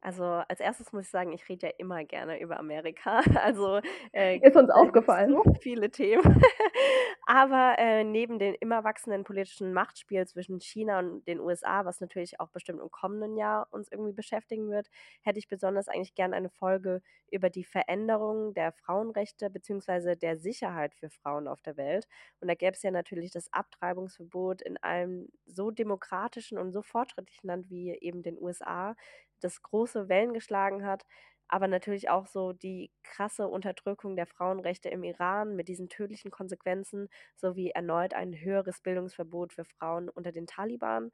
Also 0.00 0.24
als 0.24 0.60
erstes 0.60 0.92
muss 0.92 1.04
ich 1.04 1.10
sagen, 1.10 1.32
ich 1.32 1.48
rede 1.48 1.66
ja 1.66 1.72
immer 1.76 2.04
gerne 2.04 2.40
über 2.40 2.58
Amerika. 2.58 3.20
Also 3.48 3.80
äh, 4.12 4.38
ist 4.38 4.56
uns 4.56 4.70
aufgefallen. 4.70 5.30
So 5.30 5.54
viele 5.60 5.90
Themen. 5.90 6.22
Aber 7.26 7.76
äh, 7.78 8.04
neben 8.04 8.38
dem 8.38 8.54
immer 8.60 8.84
wachsenden 8.84 9.24
politischen 9.24 9.72
Machtspiel 9.72 10.26
zwischen 10.26 10.60
China 10.60 10.98
und 11.00 11.26
den 11.26 11.40
USA, 11.40 11.84
was 11.84 12.00
natürlich 12.00 12.40
auch 12.40 12.48
bestimmt 12.50 12.80
im 12.80 12.90
kommenden 12.90 13.36
Jahr 13.36 13.68
uns 13.70 13.90
irgendwie 13.90 14.12
beschäftigen 14.12 14.70
wird, 14.70 14.88
hätte 15.22 15.38
ich 15.38 15.48
besonders 15.48 15.88
eigentlich 15.88 16.14
gerne 16.14 16.36
eine 16.36 16.48
Folge 16.48 17.02
über 17.30 17.50
die 17.50 17.64
Veränderung 17.64 18.54
der 18.54 18.72
Frauenrechte 18.72 19.50
bzw. 19.50 20.16
der 20.16 20.38
Sicherheit 20.38 20.94
für 20.94 21.10
Frauen 21.10 21.48
auf 21.48 21.60
der 21.62 21.76
Welt. 21.76 22.06
Und 22.40 22.48
da 22.48 22.54
gäbe 22.54 22.72
es 22.72 22.82
ja 22.82 22.90
natürlich 22.90 23.30
das 23.30 23.52
Abtreibungsverbot 23.52 24.62
in 24.62 24.76
einem 24.78 25.28
so 25.46 25.70
demokratischen 25.70 26.58
und 26.58 26.72
so 26.72 26.82
fortschrittlichen 26.82 27.48
Land 27.48 27.70
wie 27.70 27.90
eben 27.90 28.22
den 28.22 28.38
USA 28.40 28.94
das 29.40 29.62
große 29.62 30.08
Wellen 30.08 30.34
geschlagen 30.34 30.84
hat, 30.86 31.04
aber 31.48 31.66
natürlich 31.66 32.10
auch 32.10 32.26
so 32.26 32.52
die 32.52 32.90
krasse 33.02 33.48
Unterdrückung 33.48 34.16
der 34.16 34.26
Frauenrechte 34.26 34.90
im 34.90 35.02
Iran 35.02 35.56
mit 35.56 35.68
diesen 35.68 35.88
tödlichen 35.88 36.30
Konsequenzen 36.30 37.08
sowie 37.36 37.70
erneut 37.70 38.12
ein 38.14 38.38
höheres 38.38 38.80
Bildungsverbot 38.82 39.54
für 39.54 39.64
Frauen 39.64 40.10
unter 40.10 40.30
den 40.30 40.46
Taliban. 40.46 41.10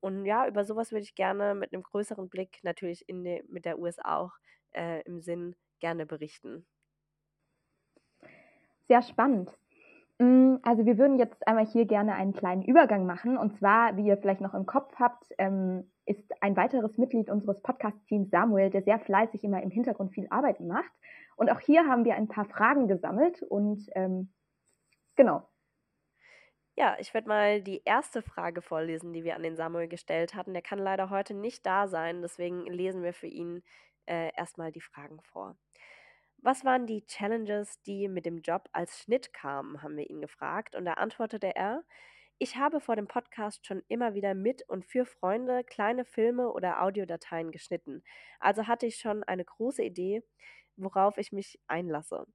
Und 0.00 0.26
ja, 0.26 0.46
über 0.46 0.64
sowas 0.64 0.90
würde 0.90 1.04
ich 1.04 1.14
gerne 1.14 1.54
mit 1.54 1.72
einem 1.72 1.82
größeren 1.82 2.28
Blick 2.28 2.58
natürlich 2.62 3.08
in 3.08 3.24
die, 3.24 3.42
mit 3.48 3.64
der 3.64 3.78
USA 3.78 4.16
auch 4.18 4.32
äh, 4.72 5.02
im 5.02 5.20
Sinn 5.20 5.54
gerne 5.78 6.04
berichten. 6.04 6.66
Sehr 8.88 9.02
spannend. 9.02 9.56
Mm, 10.18 10.56
also 10.62 10.84
wir 10.84 10.98
würden 10.98 11.18
jetzt 11.18 11.46
einmal 11.46 11.66
hier 11.66 11.86
gerne 11.86 12.14
einen 12.14 12.32
kleinen 12.32 12.62
Übergang 12.62 13.06
machen. 13.06 13.36
Und 13.38 13.56
zwar, 13.58 13.96
wie 13.96 14.06
ihr 14.06 14.16
vielleicht 14.16 14.40
noch 14.40 14.54
im 14.54 14.66
Kopf 14.66 14.94
habt, 14.98 15.26
ähm, 15.38 15.90
ist 16.06 16.42
ein 16.42 16.56
weiteres 16.56 16.96
Mitglied 16.98 17.28
unseres 17.30 17.60
Podcast-Teams 17.62 18.30
Samuel, 18.30 18.70
der 18.70 18.82
sehr 18.82 18.98
fleißig 19.00 19.44
immer 19.44 19.62
im 19.62 19.70
Hintergrund 19.70 20.12
viel 20.12 20.26
Arbeit 20.30 20.60
macht. 20.60 20.92
Und 21.36 21.50
auch 21.50 21.60
hier 21.60 21.86
haben 21.86 22.04
wir 22.04 22.14
ein 22.14 22.28
paar 22.28 22.46
Fragen 22.46 22.88
gesammelt 22.88 23.42
und 23.42 23.86
ähm, 23.94 24.32
genau. 25.16 25.48
Ja, 26.76 26.96
ich 26.98 27.12
werde 27.14 27.28
mal 27.28 27.62
die 27.62 27.82
erste 27.84 28.22
Frage 28.22 28.62
vorlesen, 28.62 29.12
die 29.12 29.24
wir 29.24 29.34
an 29.34 29.42
den 29.42 29.56
Samuel 29.56 29.88
gestellt 29.88 30.34
hatten. 30.34 30.52
Der 30.52 30.62
kann 30.62 30.78
leider 30.78 31.10
heute 31.10 31.34
nicht 31.34 31.64
da 31.66 31.88
sein, 31.88 32.22
deswegen 32.22 32.66
lesen 32.66 33.02
wir 33.02 33.12
für 33.12 33.26
ihn 33.26 33.62
äh, 34.06 34.30
erstmal 34.36 34.72
die 34.72 34.80
Fragen 34.80 35.20
vor. 35.22 35.56
Was 36.38 36.64
waren 36.64 36.86
die 36.86 37.04
Challenges, 37.06 37.80
die 37.82 38.08
mit 38.08 38.26
dem 38.26 38.42
Job 38.42 38.68
als 38.72 39.00
Schnitt 39.00 39.32
kamen, 39.32 39.82
haben 39.82 39.96
wir 39.96 40.08
ihn 40.08 40.20
gefragt. 40.20 40.76
Und 40.76 40.84
da 40.84 40.92
antwortete 40.92 41.56
er, 41.56 41.82
ich 42.38 42.56
habe 42.56 42.80
vor 42.80 42.96
dem 42.96 43.06
Podcast 43.08 43.66
schon 43.66 43.82
immer 43.88 44.14
wieder 44.14 44.34
mit 44.34 44.62
und 44.68 44.84
für 44.84 45.06
Freunde 45.06 45.64
kleine 45.64 46.04
Filme 46.04 46.52
oder 46.52 46.82
Audiodateien 46.82 47.50
geschnitten. 47.50 48.02
Also 48.40 48.66
hatte 48.66 48.86
ich 48.86 48.96
schon 48.96 49.24
eine 49.24 49.44
große 49.44 49.82
Idee, 49.82 50.22
worauf 50.76 51.16
ich 51.16 51.32
mich 51.32 51.58
einlasse. 51.66 52.26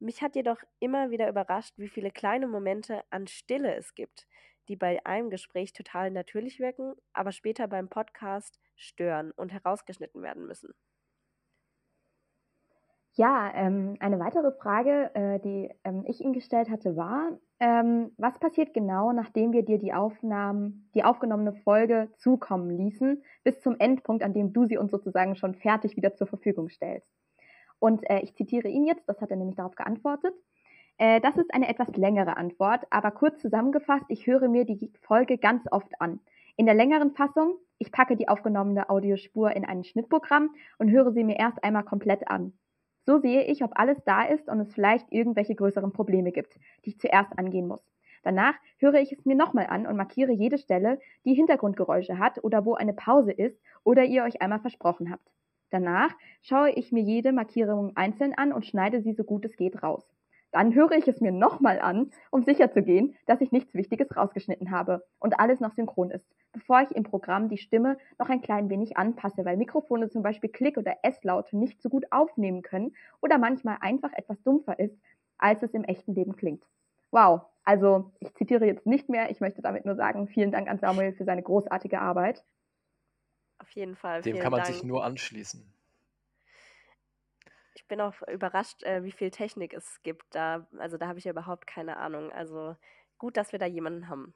Mich 0.00 0.22
hat 0.22 0.36
jedoch 0.36 0.62
immer 0.80 1.10
wieder 1.10 1.28
überrascht, 1.28 1.74
wie 1.78 1.88
viele 1.88 2.10
kleine 2.10 2.46
Momente 2.46 3.02
an 3.10 3.26
Stille 3.26 3.74
es 3.74 3.94
gibt, 3.94 4.26
die 4.68 4.76
bei 4.76 5.04
einem 5.06 5.30
Gespräch 5.30 5.72
total 5.72 6.10
natürlich 6.10 6.60
wirken, 6.60 6.94
aber 7.14 7.32
später 7.32 7.66
beim 7.68 7.88
Podcast 7.88 8.60
stören 8.76 9.32
und 9.32 9.50
herausgeschnitten 9.50 10.22
werden 10.22 10.46
müssen. 10.46 10.74
Ja, 13.18 13.50
ähm, 13.52 13.96
eine 13.98 14.20
weitere 14.20 14.52
Frage, 14.52 15.10
äh, 15.14 15.40
die 15.40 15.68
ähm, 15.82 16.04
ich 16.06 16.20
ihm 16.20 16.32
gestellt 16.32 16.70
hatte, 16.70 16.96
war, 16.96 17.36
ähm, 17.58 18.12
was 18.16 18.38
passiert 18.38 18.72
genau, 18.74 19.10
nachdem 19.10 19.52
wir 19.52 19.64
dir 19.64 19.78
die 19.78 19.92
Aufnahmen, 19.92 20.88
die 20.94 21.02
aufgenommene 21.02 21.52
Folge 21.52 22.12
zukommen 22.18 22.70
ließen, 22.70 23.24
bis 23.42 23.60
zum 23.60 23.74
Endpunkt, 23.80 24.22
an 24.22 24.34
dem 24.34 24.52
du 24.52 24.66
sie 24.66 24.78
uns 24.78 24.92
sozusagen 24.92 25.34
schon 25.34 25.56
fertig 25.56 25.96
wieder 25.96 26.14
zur 26.14 26.28
Verfügung 26.28 26.68
stellst? 26.68 27.08
Und 27.80 28.08
äh, 28.08 28.20
ich 28.20 28.36
zitiere 28.36 28.68
ihn 28.68 28.86
jetzt, 28.86 29.08
das 29.08 29.20
hat 29.20 29.32
er 29.32 29.36
nämlich 29.36 29.56
darauf 29.56 29.74
geantwortet. 29.74 30.34
Äh, 30.98 31.20
das 31.20 31.36
ist 31.38 31.52
eine 31.52 31.68
etwas 31.68 31.88
längere 31.96 32.36
Antwort, 32.36 32.86
aber 32.90 33.10
kurz 33.10 33.40
zusammengefasst, 33.40 34.06
ich 34.10 34.28
höre 34.28 34.48
mir 34.48 34.64
die 34.64 34.92
Folge 35.00 35.38
ganz 35.38 35.64
oft 35.72 36.00
an. 36.00 36.20
In 36.56 36.66
der 36.66 36.76
längeren 36.76 37.10
Fassung, 37.10 37.56
ich 37.78 37.90
packe 37.90 38.14
die 38.14 38.28
aufgenommene 38.28 38.88
Audiospur 38.88 39.50
in 39.56 39.64
ein 39.64 39.82
Schnittprogramm 39.82 40.50
und 40.78 40.92
höre 40.92 41.10
sie 41.10 41.24
mir 41.24 41.40
erst 41.40 41.64
einmal 41.64 41.82
komplett 41.82 42.30
an. 42.30 42.52
So 43.08 43.16
sehe 43.16 43.44
ich, 43.44 43.64
ob 43.64 43.70
alles 43.80 44.04
da 44.04 44.24
ist 44.24 44.50
und 44.50 44.60
es 44.60 44.74
vielleicht 44.74 45.10
irgendwelche 45.10 45.54
größeren 45.54 45.94
Probleme 45.94 46.30
gibt, 46.30 46.58
die 46.84 46.90
ich 46.90 46.98
zuerst 46.98 47.38
angehen 47.38 47.66
muss. 47.66 47.80
Danach 48.22 48.52
höre 48.76 48.96
ich 48.96 49.12
es 49.12 49.24
mir 49.24 49.34
nochmal 49.34 49.68
an 49.68 49.86
und 49.86 49.96
markiere 49.96 50.32
jede 50.32 50.58
Stelle, 50.58 51.00
die 51.24 51.32
Hintergrundgeräusche 51.32 52.18
hat 52.18 52.44
oder 52.44 52.66
wo 52.66 52.74
eine 52.74 52.92
Pause 52.92 53.32
ist 53.32 53.58
oder 53.82 54.04
ihr 54.04 54.24
euch 54.24 54.42
einmal 54.42 54.60
versprochen 54.60 55.10
habt. 55.10 55.26
Danach 55.70 56.12
schaue 56.42 56.68
ich 56.72 56.92
mir 56.92 57.02
jede 57.02 57.32
Markierung 57.32 57.96
einzeln 57.96 58.34
an 58.34 58.52
und 58.52 58.66
schneide 58.66 59.00
sie 59.00 59.14
so 59.14 59.24
gut 59.24 59.46
es 59.46 59.56
geht 59.56 59.82
raus. 59.82 60.04
Dann 60.50 60.74
höre 60.74 60.92
ich 60.92 61.06
es 61.06 61.20
mir 61.20 61.32
nochmal 61.32 61.78
an, 61.78 62.10
um 62.30 62.42
sicherzugehen, 62.42 63.16
dass 63.26 63.40
ich 63.40 63.52
nichts 63.52 63.74
Wichtiges 63.74 64.16
rausgeschnitten 64.16 64.70
habe 64.70 65.04
und 65.18 65.38
alles 65.38 65.60
noch 65.60 65.74
synchron 65.74 66.10
ist, 66.10 66.24
bevor 66.52 66.80
ich 66.82 66.90
im 66.92 67.02
Programm 67.02 67.48
die 67.48 67.58
Stimme 67.58 67.98
noch 68.18 68.30
ein 68.30 68.40
klein 68.40 68.70
wenig 68.70 68.96
anpasse, 68.96 69.44
weil 69.44 69.58
Mikrofone 69.58 70.08
zum 70.08 70.22
Beispiel 70.22 70.50
Klick- 70.50 70.78
oder 70.78 70.96
S-Laute 71.02 71.56
nicht 71.56 71.82
so 71.82 71.90
gut 71.90 72.06
aufnehmen 72.10 72.62
können 72.62 72.94
oder 73.20 73.38
manchmal 73.38 73.76
einfach 73.80 74.12
etwas 74.14 74.42
dumpfer 74.42 74.78
ist, 74.78 74.98
als 75.36 75.62
es 75.62 75.74
im 75.74 75.84
echten 75.84 76.14
Leben 76.14 76.34
klingt. 76.34 76.64
Wow, 77.10 77.42
also 77.64 78.12
ich 78.18 78.34
zitiere 78.34 78.64
jetzt 78.64 78.86
nicht 78.86 79.10
mehr, 79.10 79.30
ich 79.30 79.40
möchte 79.40 79.60
damit 79.60 79.84
nur 79.84 79.96
sagen, 79.96 80.28
vielen 80.28 80.50
Dank 80.50 80.68
an 80.68 80.78
Samuel 80.78 81.12
für 81.12 81.24
seine 81.24 81.42
großartige 81.42 82.00
Arbeit. 82.00 82.42
Auf 83.58 83.70
jeden 83.72 83.96
Fall. 83.96 84.22
Dem 84.22 84.38
kann 84.38 84.52
man 84.52 84.62
Dank. 84.62 84.72
sich 84.72 84.82
nur 84.84 85.04
anschließen. 85.04 85.70
Ich 87.88 87.96
bin 87.96 88.02
auch 88.02 88.20
überrascht, 88.28 88.82
äh, 88.82 89.02
wie 89.02 89.12
viel 89.12 89.30
Technik 89.30 89.72
es 89.72 90.02
gibt 90.02 90.34
da. 90.34 90.66
Also 90.76 90.98
da 90.98 91.08
habe 91.08 91.18
ich 91.18 91.24
ja 91.24 91.30
überhaupt 91.30 91.66
keine 91.66 91.96
Ahnung. 91.96 92.30
Also 92.30 92.76
gut, 93.16 93.38
dass 93.38 93.52
wir 93.52 93.58
da 93.58 93.64
jemanden 93.64 94.10
haben. 94.10 94.34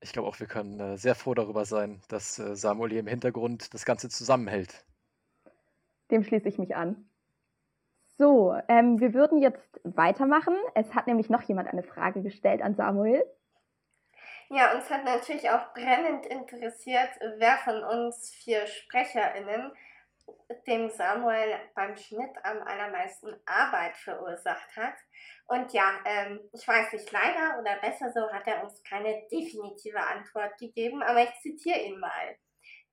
Ich 0.00 0.12
glaube 0.12 0.26
auch, 0.26 0.40
wir 0.40 0.48
können 0.48 0.80
äh, 0.80 0.96
sehr 0.96 1.14
froh 1.14 1.32
darüber 1.32 1.64
sein, 1.64 2.02
dass 2.08 2.40
äh, 2.40 2.56
Samuel 2.56 2.90
hier 2.90 2.98
im 2.98 3.06
Hintergrund 3.06 3.72
das 3.72 3.84
Ganze 3.84 4.08
zusammenhält. 4.08 4.84
Dem 6.10 6.24
schließe 6.24 6.48
ich 6.48 6.58
mich 6.58 6.74
an. 6.74 7.08
So, 8.18 8.52
ähm, 8.66 8.98
wir 8.98 9.14
würden 9.14 9.40
jetzt 9.40 9.80
weitermachen. 9.84 10.56
Es 10.74 10.92
hat 10.92 11.06
nämlich 11.06 11.30
noch 11.30 11.42
jemand 11.42 11.68
eine 11.68 11.84
Frage 11.84 12.20
gestellt 12.20 12.62
an 12.62 12.74
Samuel. 12.74 13.24
Ja, 14.48 14.74
uns 14.74 14.90
hat 14.90 15.04
natürlich 15.04 15.48
auch 15.50 15.72
brennend 15.72 16.26
interessiert, 16.26 17.10
wer 17.36 17.58
von 17.58 17.84
uns 17.84 18.30
vier 18.30 18.66
SprecherInnen 18.66 19.70
dem 20.66 20.90
Samuel 20.90 21.58
beim 21.74 21.96
Schnitt 21.96 22.36
am 22.42 22.62
allermeisten 22.62 23.34
Arbeit 23.46 23.96
verursacht 23.96 24.76
hat. 24.76 24.94
Und 25.46 25.72
ja, 25.72 25.98
ähm, 26.04 26.40
ich 26.52 26.66
weiß 26.66 26.92
nicht, 26.92 27.10
leider 27.10 27.58
oder 27.58 27.76
besser 27.80 28.12
so 28.12 28.30
hat 28.32 28.46
er 28.46 28.62
uns 28.62 28.82
keine 28.82 29.22
definitive 29.30 30.00
Antwort 30.00 30.56
gegeben, 30.58 31.02
aber 31.02 31.22
ich 31.22 31.34
zitiere 31.40 31.80
ihn 31.80 31.98
mal. 31.98 32.36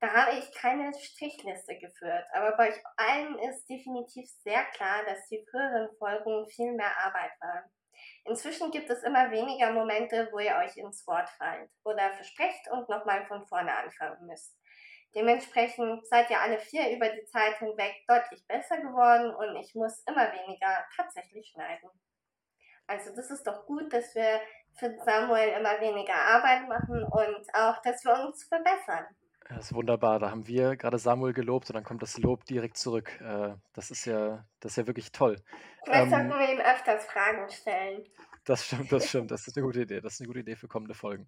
Da 0.01 0.13
habe 0.13 0.37
ich 0.37 0.53
keine 0.53 0.93
Strichliste 0.93 1.77
geführt, 1.77 2.25
aber 2.31 2.55
bei 2.55 2.69
euch 2.69 2.81
allen 2.95 3.37
ist 3.39 3.67
definitiv 3.67 4.29
sehr 4.43 4.63
klar, 4.65 5.03
dass 5.05 5.27
die 5.27 5.45
früheren 5.51 5.89
Folgen 5.97 6.47
viel 6.49 6.71
mehr 6.71 6.97
Arbeit 7.05 7.31
waren. 7.41 7.69
Inzwischen 8.25 8.71
gibt 8.71 8.89
es 8.89 9.03
immer 9.03 9.29
weniger 9.31 9.71
Momente, 9.71 10.29
wo 10.31 10.39
ihr 10.39 10.55
euch 10.55 10.77
ins 10.77 11.05
Wort 11.05 11.29
fallt 11.31 11.69
oder 11.83 12.13
versprecht 12.13 12.69
und 12.71 12.87
nochmal 12.87 13.25
von 13.25 13.45
vorne 13.47 13.75
anfangen 13.75 14.25
müsst. 14.25 14.55
Dementsprechend 15.15 16.05
seid 16.07 16.29
ihr 16.29 16.39
alle 16.39 16.59
vier 16.59 16.95
über 16.95 17.09
die 17.09 17.25
Zeit 17.25 17.57
hinweg 17.57 18.03
deutlich 18.07 18.45
besser 18.47 18.77
geworden 18.77 19.33
und 19.33 19.55
ich 19.55 19.73
muss 19.73 20.03
immer 20.07 20.31
weniger 20.31 20.85
tatsächlich 20.95 21.47
schneiden. 21.47 21.89
Also 22.85 23.15
das 23.15 23.31
ist 23.31 23.45
doch 23.45 23.65
gut, 23.65 23.91
dass 23.91 24.15
wir 24.15 24.39
für 24.75 24.95
Samuel 25.03 25.49
immer 25.49 25.79
weniger 25.79 26.15
Arbeit 26.15 26.67
machen 26.67 27.03
und 27.03 27.55
auch, 27.55 27.81
dass 27.81 28.03
wir 28.03 28.25
uns 28.25 28.43
verbessern. 28.43 29.05
Das 29.49 29.65
ist 29.65 29.73
wunderbar. 29.73 30.19
Da 30.19 30.29
haben 30.29 30.47
wir 30.47 30.75
gerade 30.75 30.99
Samuel 30.99 31.33
gelobt 31.33 31.69
und 31.69 31.73
dann 31.73 31.83
kommt 31.83 32.03
das 32.03 32.19
Lob 32.19 32.45
direkt 32.45 32.77
zurück. 32.77 33.19
Äh, 33.19 33.55
das 33.73 33.89
ist 33.89 34.05
ja, 34.05 34.45
das 34.59 34.73
ist 34.73 34.77
ja 34.77 34.87
wirklich 34.87 35.11
toll. 35.11 35.37
Vielleicht 35.83 36.03
ähm, 36.03 36.09
sollten 36.09 36.29
wir 36.29 36.53
ihm 36.53 36.59
öfters 36.59 37.05
Fragen 37.05 37.49
stellen. 37.49 38.03
Das 38.45 38.65
stimmt, 38.65 38.91
das 38.91 39.07
stimmt. 39.09 39.31
Das 39.31 39.47
ist 39.47 39.57
eine 39.57 39.65
gute 39.65 39.81
Idee. 39.81 40.01
Das 40.01 40.13
ist 40.13 40.21
eine 40.21 40.27
gute 40.27 40.39
Idee 40.39 40.55
für 40.55 40.67
kommende 40.67 40.93
Folgen. 40.93 41.27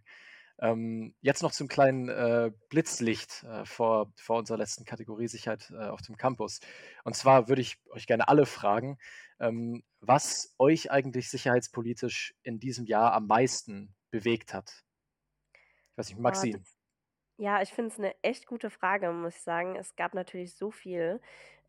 Ähm, 0.60 1.16
jetzt 1.22 1.42
noch 1.42 1.52
zum 1.52 1.68
kleinen 1.68 2.10
äh, 2.10 2.52
Blitzlicht 2.70 3.44
äh, 3.44 3.66
vor, 3.66 4.14
vor 4.16 4.38
unserer 4.38 4.58
letzten 4.58 4.86
Kategorie 4.86 5.28
Sicherheit 5.28 5.72
äh, 5.72 5.86
auf 5.86 6.02
dem 6.02 6.18
Campus. 6.18 6.60
Und 7.04 7.16
zwar 7.16 7.48
würde 7.48 7.62
ich 7.62 7.78
euch 7.92 8.08
gerne 8.08 8.28
alle 8.28 8.46
fragen, 8.46 8.98
ähm, 9.40 9.84
was 10.00 10.56
euch 10.60 10.92
eigentlich 10.92 11.30
sicherheitspolitisch 11.30 12.36
in 12.44 12.60
diesem 12.60 12.86
Jahr 12.86 13.14
am 13.14 13.28
meisten 13.28 13.96
bewegt 14.12 14.54
hat. 14.54 14.84
Ich 15.54 15.98
weiß 15.98 16.10
nicht, 16.10 16.20
Maxine. 16.20 16.64
Ja, 17.38 17.60
ich 17.60 17.74
finde 17.74 17.90
es 17.90 17.98
eine 17.98 18.14
echt 18.22 18.46
gute 18.46 18.70
Frage, 18.70 19.12
muss 19.12 19.36
ich 19.36 19.42
sagen. 19.42 19.76
Es 19.76 19.96
gab 19.96 20.14
natürlich 20.14 20.56
so 20.56 20.70
viel. 20.70 21.20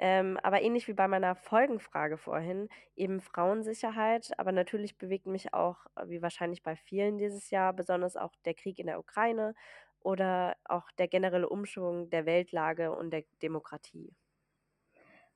Ähm, 0.04 0.36
aber 0.42 0.62
ähnlich 0.62 0.88
wie 0.88 0.94
bei 0.94 1.06
meiner 1.06 1.36
Folgenfrage 1.36 2.18
vorhin, 2.18 2.68
eben 2.96 3.20
Frauensicherheit. 3.20 4.32
Aber 4.36 4.50
natürlich 4.50 4.98
bewegt 4.98 5.26
mich 5.26 5.54
auch, 5.54 5.86
wie 6.06 6.20
wahrscheinlich 6.20 6.64
bei 6.64 6.74
vielen 6.74 7.18
dieses 7.18 7.50
Jahr, 7.50 7.72
besonders 7.72 8.16
auch 8.16 8.32
der 8.44 8.54
Krieg 8.54 8.80
in 8.80 8.88
der 8.88 8.98
Ukraine 8.98 9.54
oder 10.00 10.56
auch 10.64 10.90
der 10.98 11.06
generelle 11.06 11.48
Umschwung 11.48 12.10
der 12.10 12.26
Weltlage 12.26 12.90
und 12.90 13.12
der 13.12 13.22
Demokratie 13.42 14.12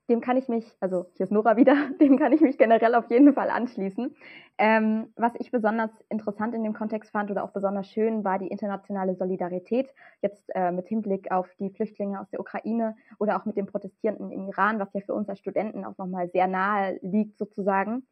dem 0.09 0.21
kann 0.21 0.37
ich 0.37 0.49
mich, 0.49 0.65
also 0.81 1.07
hier 1.15 1.25
ist 1.25 1.33
Nora 1.33 1.57
wieder, 1.57 1.75
dem 2.01 2.19
kann 2.19 2.33
ich 2.33 2.41
mich 2.41 2.59
generell 2.59 2.95
auf 2.95 3.11
jeden 3.11 3.35
Fall 3.35 3.51
anschließen. 3.51 4.15
Ähm, 4.59 5.13
was 5.17 5.33
ich 5.39 5.51
besonders 5.51 5.91
interessant 6.09 6.55
in 6.55 6.63
dem 6.63 6.73
Kontext 6.73 7.11
fand 7.11 7.31
oder 7.31 7.45
auch 7.45 7.53
besonders 7.53 7.89
schön, 7.89 8.25
war 8.25 8.39
die 8.39 8.49
internationale 8.49 9.15
Solidarität, 9.15 9.89
jetzt 10.23 10.49
äh, 10.55 10.71
mit 10.71 10.89
Hinblick 10.89 11.31
auf 11.31 11.49
die 11.59 11.71
Flüchtlinge 11.71 12.21
aus 12.21 12.31
der 12.31 12.41
Ukraine 12.41 12.97
oder 13.19 13.39
auch 13.39 13.45
mit 13.45 13.57
den 13.57 13.67
Protestierenden 13.67 14.31
im 14.31 14.49
Iran, 14.49 14.79
was 14.79 14.93
ja 14.95 15.01
für 15.01 15.15
uns 15.15 15.29
als 15.29 15.41
Studenten 15.41 15.85
auch 15.85 15.99
nochmal 15.99 16.29
sehr 16.31 16.47
nahe 16.47 16.99
liegt 17.03 17.39
sozusagen. 17.39 18.07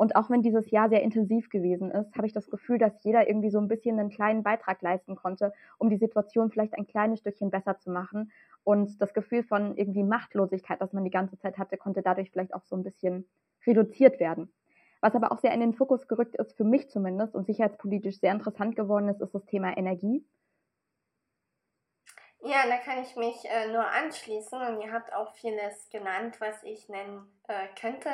Und 0.00 0.16
auch 0.16 0.30
wenn 0.30 0.40
dieses 0.40 0.70
Jahr 0.70 0.88
sehr 0.88 1.02
intensiv 1.02 1.50
gewesen 1.50 1.90
ist, 1.90 2.16
habe 2.16 2.26
ich 2.26 2.32
das 2.32 2.48
Gefühl, 2.48 2.78
dass 2.78 3.04
jeder 3.04 3.28
irgendwie 3.28 3.50
so 3.50 3.58
ein 3.58 3.68
bisschen 3.68 3.98
einen 3.98 4.08
kleinen 4.08 4.42
Beitrag 4.42 4.80
leisten 4.80 5.14
konnte, 5.14 5.52
um 5.76 5.90
die 5.90 5.98
Situation 5.98 6.50
vielleicht 6.50 6.72
ein 6.72 6.86
kleines 6.86 7.20
Stückchen 7.20 7.50
besser 7.50 7.76
zu 7.76 7.90
machen. 7.90 8.32
Und 8.64 9.02
das 9.02 9.12
Gefühl 9.12 9.42
von 9.42 9.76
irgendwie 9.76 10.02
Machtlosigkeit, 10.02 10.80
das 10.80 10.94
man 10.94 11.04
die 11.04 11.10
ganze 11.10 11.38
Zeit 11.38 11.58
hatte, 11.58 11.76
konnte 11.76 12.00
dadurch 12.00 12.30
vielleicht 12.30 12.54
auch 12.54 12.64
so 12.64 12.76
ein 12.76 12.82
bisschen 12.82 13.28
reduziert 13.66 14.20
werden. 14.20 14.50
Was 15.02 15.14
aber 15.14 15.32
auch 15.32 15.38
sehr 15.40 15.52
in 15.52 15.60
den 15.60 15.74
Fokus 15.74 16.08
gerückt 16.08 16.34
ist, 16.36 16.56
für 16.56 16.64
mich 16.64 16.88
zumindest, 16.88 17.34
und 17.34 17.44
sicherheitspolitisch 17.44 18.20
sehr 18.20 18.32
interessant 18.32 18.76
geworden 18.76 19.10
ist, 19.10 19.20
ist 19.20 19.34
das 19.34 19.44
Thema 19.44 19.76
Energie. 19.76 20.24
Ja, 22.42 22.66
da 22.66 22.78
kann 22.78 23.02
ich 23.02 23.16
mich 23.16 23.44
äh, 23.44 23.70
nur 23.70 23.86
anschließen 23.86 24.62
und 24.62 24.80
ihr 24.80 24.92
habt 24.92 25.12
auch 25.12 25.34
vieles 25.34 25.90
genannt, 25.90 26.40
was 26.40 26.62
ich 26.62 26.88
nennen 26.88 27.30
äh, 27.48 27.66
könnte. 27.78 28.08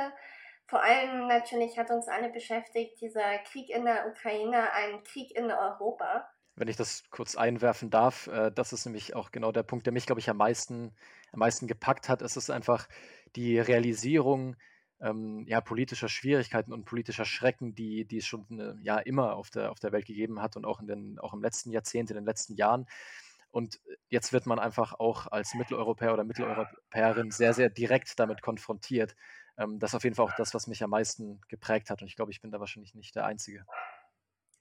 Vor 0.69 0.83
allem 0.83 1.29
natürlich 1.29 1.79
hat 1.79 1.91
uns 1.91 2.09
alle 2.09 2.29
beschäftigt, 2.29 3.01
dieser 3.01 3.39
Krieg 3.39 3.71
in 3.71 3.85
der 3.85 4.09
Ukraine, 4.09 4.73
ein 4.73 5.03
Krieg 5.05 5.31
in 5.37 5.51
Europa. 5.51 6.29
wenn 6.57 6.69
ich 6.69 6.77
das 6.77 7.05
kurz 7.11 7.37
einwerfen 7.37 7.91
darf, 7.91 8.27
äh, 8.29 8.51
das 8.51 8.73
ist 8.73 8.87
nämlich 8.87 9.15
auch 9.15 9.31
genau 9.31 9.53
der 9.53 9.63
Punkt, 9.63 9.87
der 9.87 9.93
mich, 9.93 10.07
glaube 10.07 10.21
ich, 10.21 10.31
am 10.31 10.39
meisten, 10.39 10.95
am 11.33 11.39
meisten 11.39 11.67
gepackt 11.67 12.09
hat. 12.09 12.23
Es 12.23 12.37
ist 12.37 12.51
einfach 12.51 12.89
die 13.37 13.59
Realisierung 13.59 14.57
ähm, 15.01 15.45
ja, 15.47 15.61
politischer 15.61 16.09
Schwierigkeiten 16.09 16.73
und 16.73 16.85
politischer 16.85 17.27
Schrecken, 17.27 17.75
die, 17.75 18.07
die 18.07 18.19
es 18.19 18.27
schon 18.27 18.47
äh, 18.59 18.75
ja, 18.83 18.99
immer 18.99 19.37
auf 19.37 19.51
der, 19.51 19.71
auf 19.71 19.79
der 19.79 19.93
Welt 19.93 20.07
gegeben 20.07 20.41
hat 20.41 20.57
und 20.57 20.65
auch, 20.65 20.81
in 20.81 20.87
den, 20.87 21.19
auch 21.19 21.35
im 21.35 21.43
letzten 21.43 21.71
Jahrzehnt, 21.71 22.11
in 22.11 22.17
den 22.17 22.25
letzten 22.25 22.55
Jahren. 22.55 22.87
Und 23.51 23.81
jetzt 24.09 24.33
wird 24.33 24.47
man 24.47 24.59
einfach 24.59 24.95
auch 24.99 25.27
als 25.29 25.55
Mitteleuropäer 25.55 26.13
oder 26.13 26.25
Mitteleuropäerin 26.25 27.31
sehr, 27.31 27.55
sehr 27.55 27.71
direkt 27.71 28.19
damit 28.19 28.43
konfrontiert. 28.43 29.17
Ähm, 29.59 29.79
das 29.79 29.91
ist 29.91 29.95
auf 29.95 30.05
jeden 30.05 30.17
Fall 30.17 30.27
auch 30.27 30.37
das, 30.37 30.55
was 30.55 30.67
mich 30.67 30.83
am 30.83 30.91
meisten 30.91 31.41
geprägt 31.49 31.91
hat. 31.91 32.03
Und 32.03 32.09
ich 32.09 32.17
glaube, 32.17 32.33
ich 32.33 32.41
bin 32.41 32.51
da 32.51 32.61
wahrscheinlich 32.61 32.95
nicht 32.95 33.15
der 33.15 33.25
Einzige. 33.25 33.67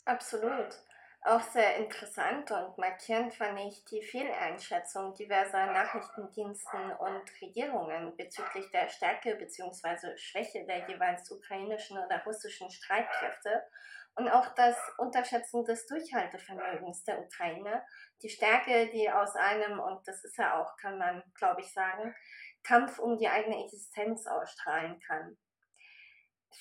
Absolut. 0.05 0.79
Auch 1.27 1.41
sehr 1.41 1.77
interessant 1.77 2.51
und 2.51 2.77
markierend 2.77 3.34
fand 3.34 3.60
ich 3.62 3.84
die 3.86 4.03
Fehleinschätzung 4.03 5.15
diverser 5.15 5.65
Nachrichtendiensten 5.65 6.91
und 6.99 7.41
Regierungen 7.41 8.15
bezüglich 8.15 8.69
der 8.69 8.89
Stärke 8.89 9.36
bzw. 9.36 10.15
Schwäche 10.17 10.67
der 10.67 10.88
jeweils 10.88 11.31
ukrainischen 11.31 11.97
oder 11.97 12.23
russischen 12.25 12.69
Streitkräfte 12.69 13.63
und 14.13 14.29
auch 14.29 14.53
das 14.53 14.77
Unterschätzen 14.99 15.65
des 15.65 15.88
Durchhaltevermögens 15.88 17.03
der 17.05 17.19
Ukraine, 17.19 17.84
die 18.21 18.29
Stärke, 18.29 18.91
die 18.91 19.10
aus 19.10 19.36
einem, 19.36 19.79
und 19.79 20.08
das 20.08 20.23
ist 20.23 20.38
ja 20.38 20.62
auch, 20.62 20.77
kann 20.77 20.99
man 20.99 21.23
glaube 21.34 21.62
ich 21.62 21.73
sagen, 21.73 22.15
Kampf 22.65 22.99
um 22.99 23.17
die 23.17 23.28
eigene 23.28 23.63
Existenz 23.63 24.28
ausstrahlen 24.28 24.99
kann. 24.99 25.38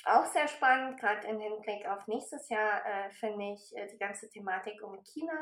Auch 0.04 0.26
sehr 0.26 0.48
spannend, 0.48 1.00
gerade 1.00 1.26
im 1.28 1.38
Hinblick 1.38 1.86
auf 1.86 2.06
nächstes 2.08 2.48
Jahr, 2.48 2.84
äh, 2.84 3.10
finde 3.10 3.54
ich 3.54 3.76
äh, 3.76 3.86
die 3.86 3.98
ganze 3.98 4.28
Thematik 4.28 4.82
um 4.82 5.00
China, 5.04 5.32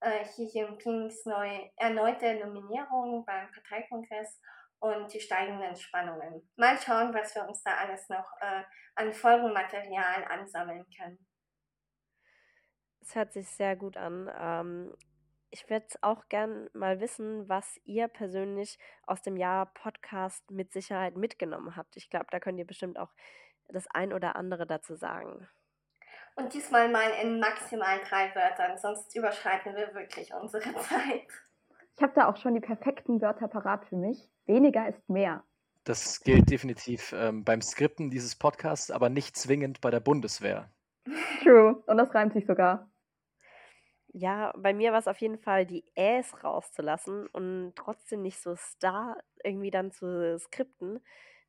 äh, 0.00 0.24
Xi 0.24 0.50
Jinpings 0.52 1.24
neu, 1.24 1.70
erneute 1.76 2.34
Nominierung 2.34 3.24
beim 3.24 3.50
Parteikongress 3.50 4.40
und 4.80 5.12
die 5.12 5.20
steigenden 5.20 5.74
Spannungen. 5.74 6.46
Mal 6.56 6.78
schauen, 6.78 7.14
was 7.14 7.34
wir 7.34 7.48
uns 7.48 7.62
da 7.62 7.76
alles 7.76 8.08
noch 8.10 8.30
äh, 8.40 8.62
an 8.96 9.12
Folgenmaterial 9.14 10.24
ansammeln 10.24 10.84
können. 10.96 11.26
Es 13.00 13.14
hört 13.14 13.32
sich 13.32 13.48
sehr 13.48 13.76
gut 13.76 13.96
an. 13.96 14.30
Ähm, 14.38 14.94
ich 15.54 15.70
würde 15.70 15.86
auch 16.00 16.28
gern 16.28 16.68
mal 16.72 16.98
wissen, 16.98 17.48
was 17.48 17.80
ihr 17.84 18.08
persönlich 18.08 18.76
aus 19.06 19.22
dem 19.22 19.36
Jahr 19.36 19.66
Podcast 19.66 20.50
mit 20.50 20.72
Sicherheit 20.72 21.16
mitgenommen 21.16 21.76
habt. 21.76 21.96
Ich 21.96 22.10
glaube, 22.10 22.26
da 22.32 22.40
könnt 22.40 22.58
ihr 22.58 22.66
bestimmt 22.66 22.98
auch 22.98 23.10
das 23.68 23.86
ein 23.94 24.12
oder 24.12 24.34
andere 24.34 24.66
dazu 24.66 24.96
sagen. 24.96 25.46
Und 26.34 26.52
diesmal 26.54 26.88
mal 26.88 27.08
in 27.22 27.38
maximal 27.38 28.00
drei 28.08 28.34
Wörtern, 28.34 28.76
sonst 28.78 29.14
überschreiten 29.14 29.76
wir 29.76 29.94
wirklich 29.94 30.34
unsere 30.34 30.74
Zeit. 30.80 31.28
Ich 31.96 32.02
habe 32.02 32.12
da 32.16 32.28
auch 32.28 32.36
schon 32.36 32.54
die 32.54 32.60
perfekten 32.60 33.20
Wörter 33.20 33.46
parat 33.46 33.84
für 33.86 33.96
mich. 33.96 34.28
Weniger 34.46 34.88
ist 34.88 35.08
mehr. 35.08 35.44
Das 35.84 36.20
gilt 36.20 36.50
definitiv 36.50 37.14
ähm, 37.16 37.44
beim 37.44 37.62
Skripten 37.62 38.10
dieses 38.10 38.34
Podcasts, 38.34 38.90
aber 38.90 39.08
nicht 39.08 39.36
zwingend 39.36 39.80
bei 39.80 39.92
der 39.92 40.00
Bundeswehr. 40.00 40.68
True. 41.44 41.80
Und 41.86 41.96
das 41.96 42.12
reimt 42.12 42.32
sich 42.32 42.44
sogar. 42.44 42.90
Ja, 44.16 44.52
bei 44.56 44.72
mir 44.72 44.92
war 44.92 45.00
es 45.00 45.08
auf 45.08 45.20
jeden 45.20 45.38
Fall, 45.38 45.66
die 45.66 45.84
Äs 45.96 46.44
rauszulassen 46.44 47.26
und 47.26 47.72
trotzdem 47.74 48.22
nicht 48.22 48.40
so 48.40 48.54
Star 48.54 49.16
irgendwie 49.42 49.72
dann 49.72 49.90
zu 49.90 50.38
skripten. 50.38 51.00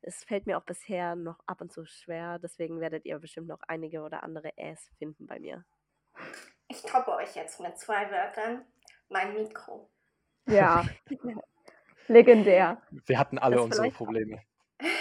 Es 0.02 0.24
fällt 0.24 0.46
mir 0.46 0.58
auch 0.58 0.64
bisher 0.64 1.14
noch 1.14 1.38
ab 1.46 1.60
und 1.60 1.72
zu 1.72 1.84
schwer, 1.86 2.40
deswegen 2.40 2.80
werdet 2.80 3.04
ihr 3.04 3.20
bestimmt 3.20 3.46
noch 3.46 3.60
einige 3.68 4.02
oder 4.02 4.24
andere 4.24 4.50
Äs 4.58 4.90
finden 4.98 5.28
bei 5.28 5.38
mir. 5.38 5.64
Ich 6.66 6.82
toppe 6.82 7.12
euch 7.12 7.36
jetzt 7.36 7.60
mit 7.60 7.78
zwei 7.78 8.10
Wörtern. 8.10 8.64
Mein 9.10 9.34
Mikro. 9.34 9.88
Ja, 10.48 10.84
legendär. 12.08 12.82
Wir 12.90 13.18
hatten 13.20 13.38
alle 13.38 13.56
das 13.56 13.64
unsere 13.66 13.92
Probleme. 13.92 14.42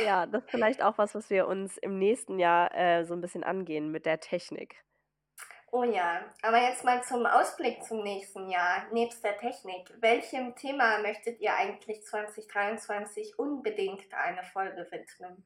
Ja, 0.06 0.28
das 0.28 0.43
ist 0.43 0.51
vielleicht 0.51 0.84
auch 0.84 0.99
was, 0.99 1.15
was 1.15 1.32
wir 1.32 1.47
uns 1.47 1.78
im 1.78 1.97
nächsten 1.97 2.38
Jahr 2.38 2.73
äh, 2.75 3.06
so 3.06 3.15
ein 3.15 3.21
bisschen 3.21 3.43
angehen 3.43 3.91
mit 3.91 4.06
der 4.06 4.19
Technik. 4.19 4.85
Oh 5.71 5.84
ja, 5.84 6.21
aber 6.41 6.62
jetzt 6.62 6.86
mal 6.86 7.04
zum 7.04 7.25
Ausblick 7.25 7.84
zum 7.84 8.01
nächsten 8.04 8.49
Jahr, 8.49 8.84
nebst 8.93 9.23
der 9.23 9.38
Technik. 9.38 9.91
Welchem 9.99 10.56
Thema 10.56 10.99
möchtet 11.01 11.41
ihr 11.41 11.54
eigentlich 11.54 12.04
2023 12.04 13.38
unbedingt 13.38 14.08
eine 14.13 14.43
Folge 14.43 14.88
widmen? 14.89 15.43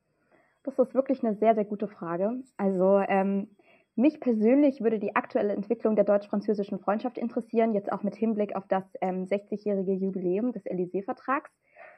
Das 0.63 0.77
ist 0.77 0.93
wirklich 0.93 1.23
eine 1.23 1.35
sehr, 1.35 1.55
sehr 1.55 1.65
gute 1.65 1.87
Frage. 1.87 2.43
Also 2.57 2.99
ähm, 3.07 3.55
mich 3.95 4.19
persönlich 4.19 4.81
würde 4.81 4.99
die 4.99 5.15
aktuelle 5.15 5.53
Entwicklung 5.53 5.95
der 5.95 6.05
deutsch-französischen 6.05 6.79
Freundschaft 6.79 7.17
interessieren, 7.17 7.73
jetzt 7.73 7.91
auch 7.91 8.03
mit 8.03 8.15
Hinblick 8.15 8.55
auf 8.55 8.67
das 8.67 8.83
ähm, 9.01 9.25
60-jährige 9.25 9.93
Jubiläum 9.93 10.51
des 10.51 10.65
Élysée-Vertrags 10.65 11.51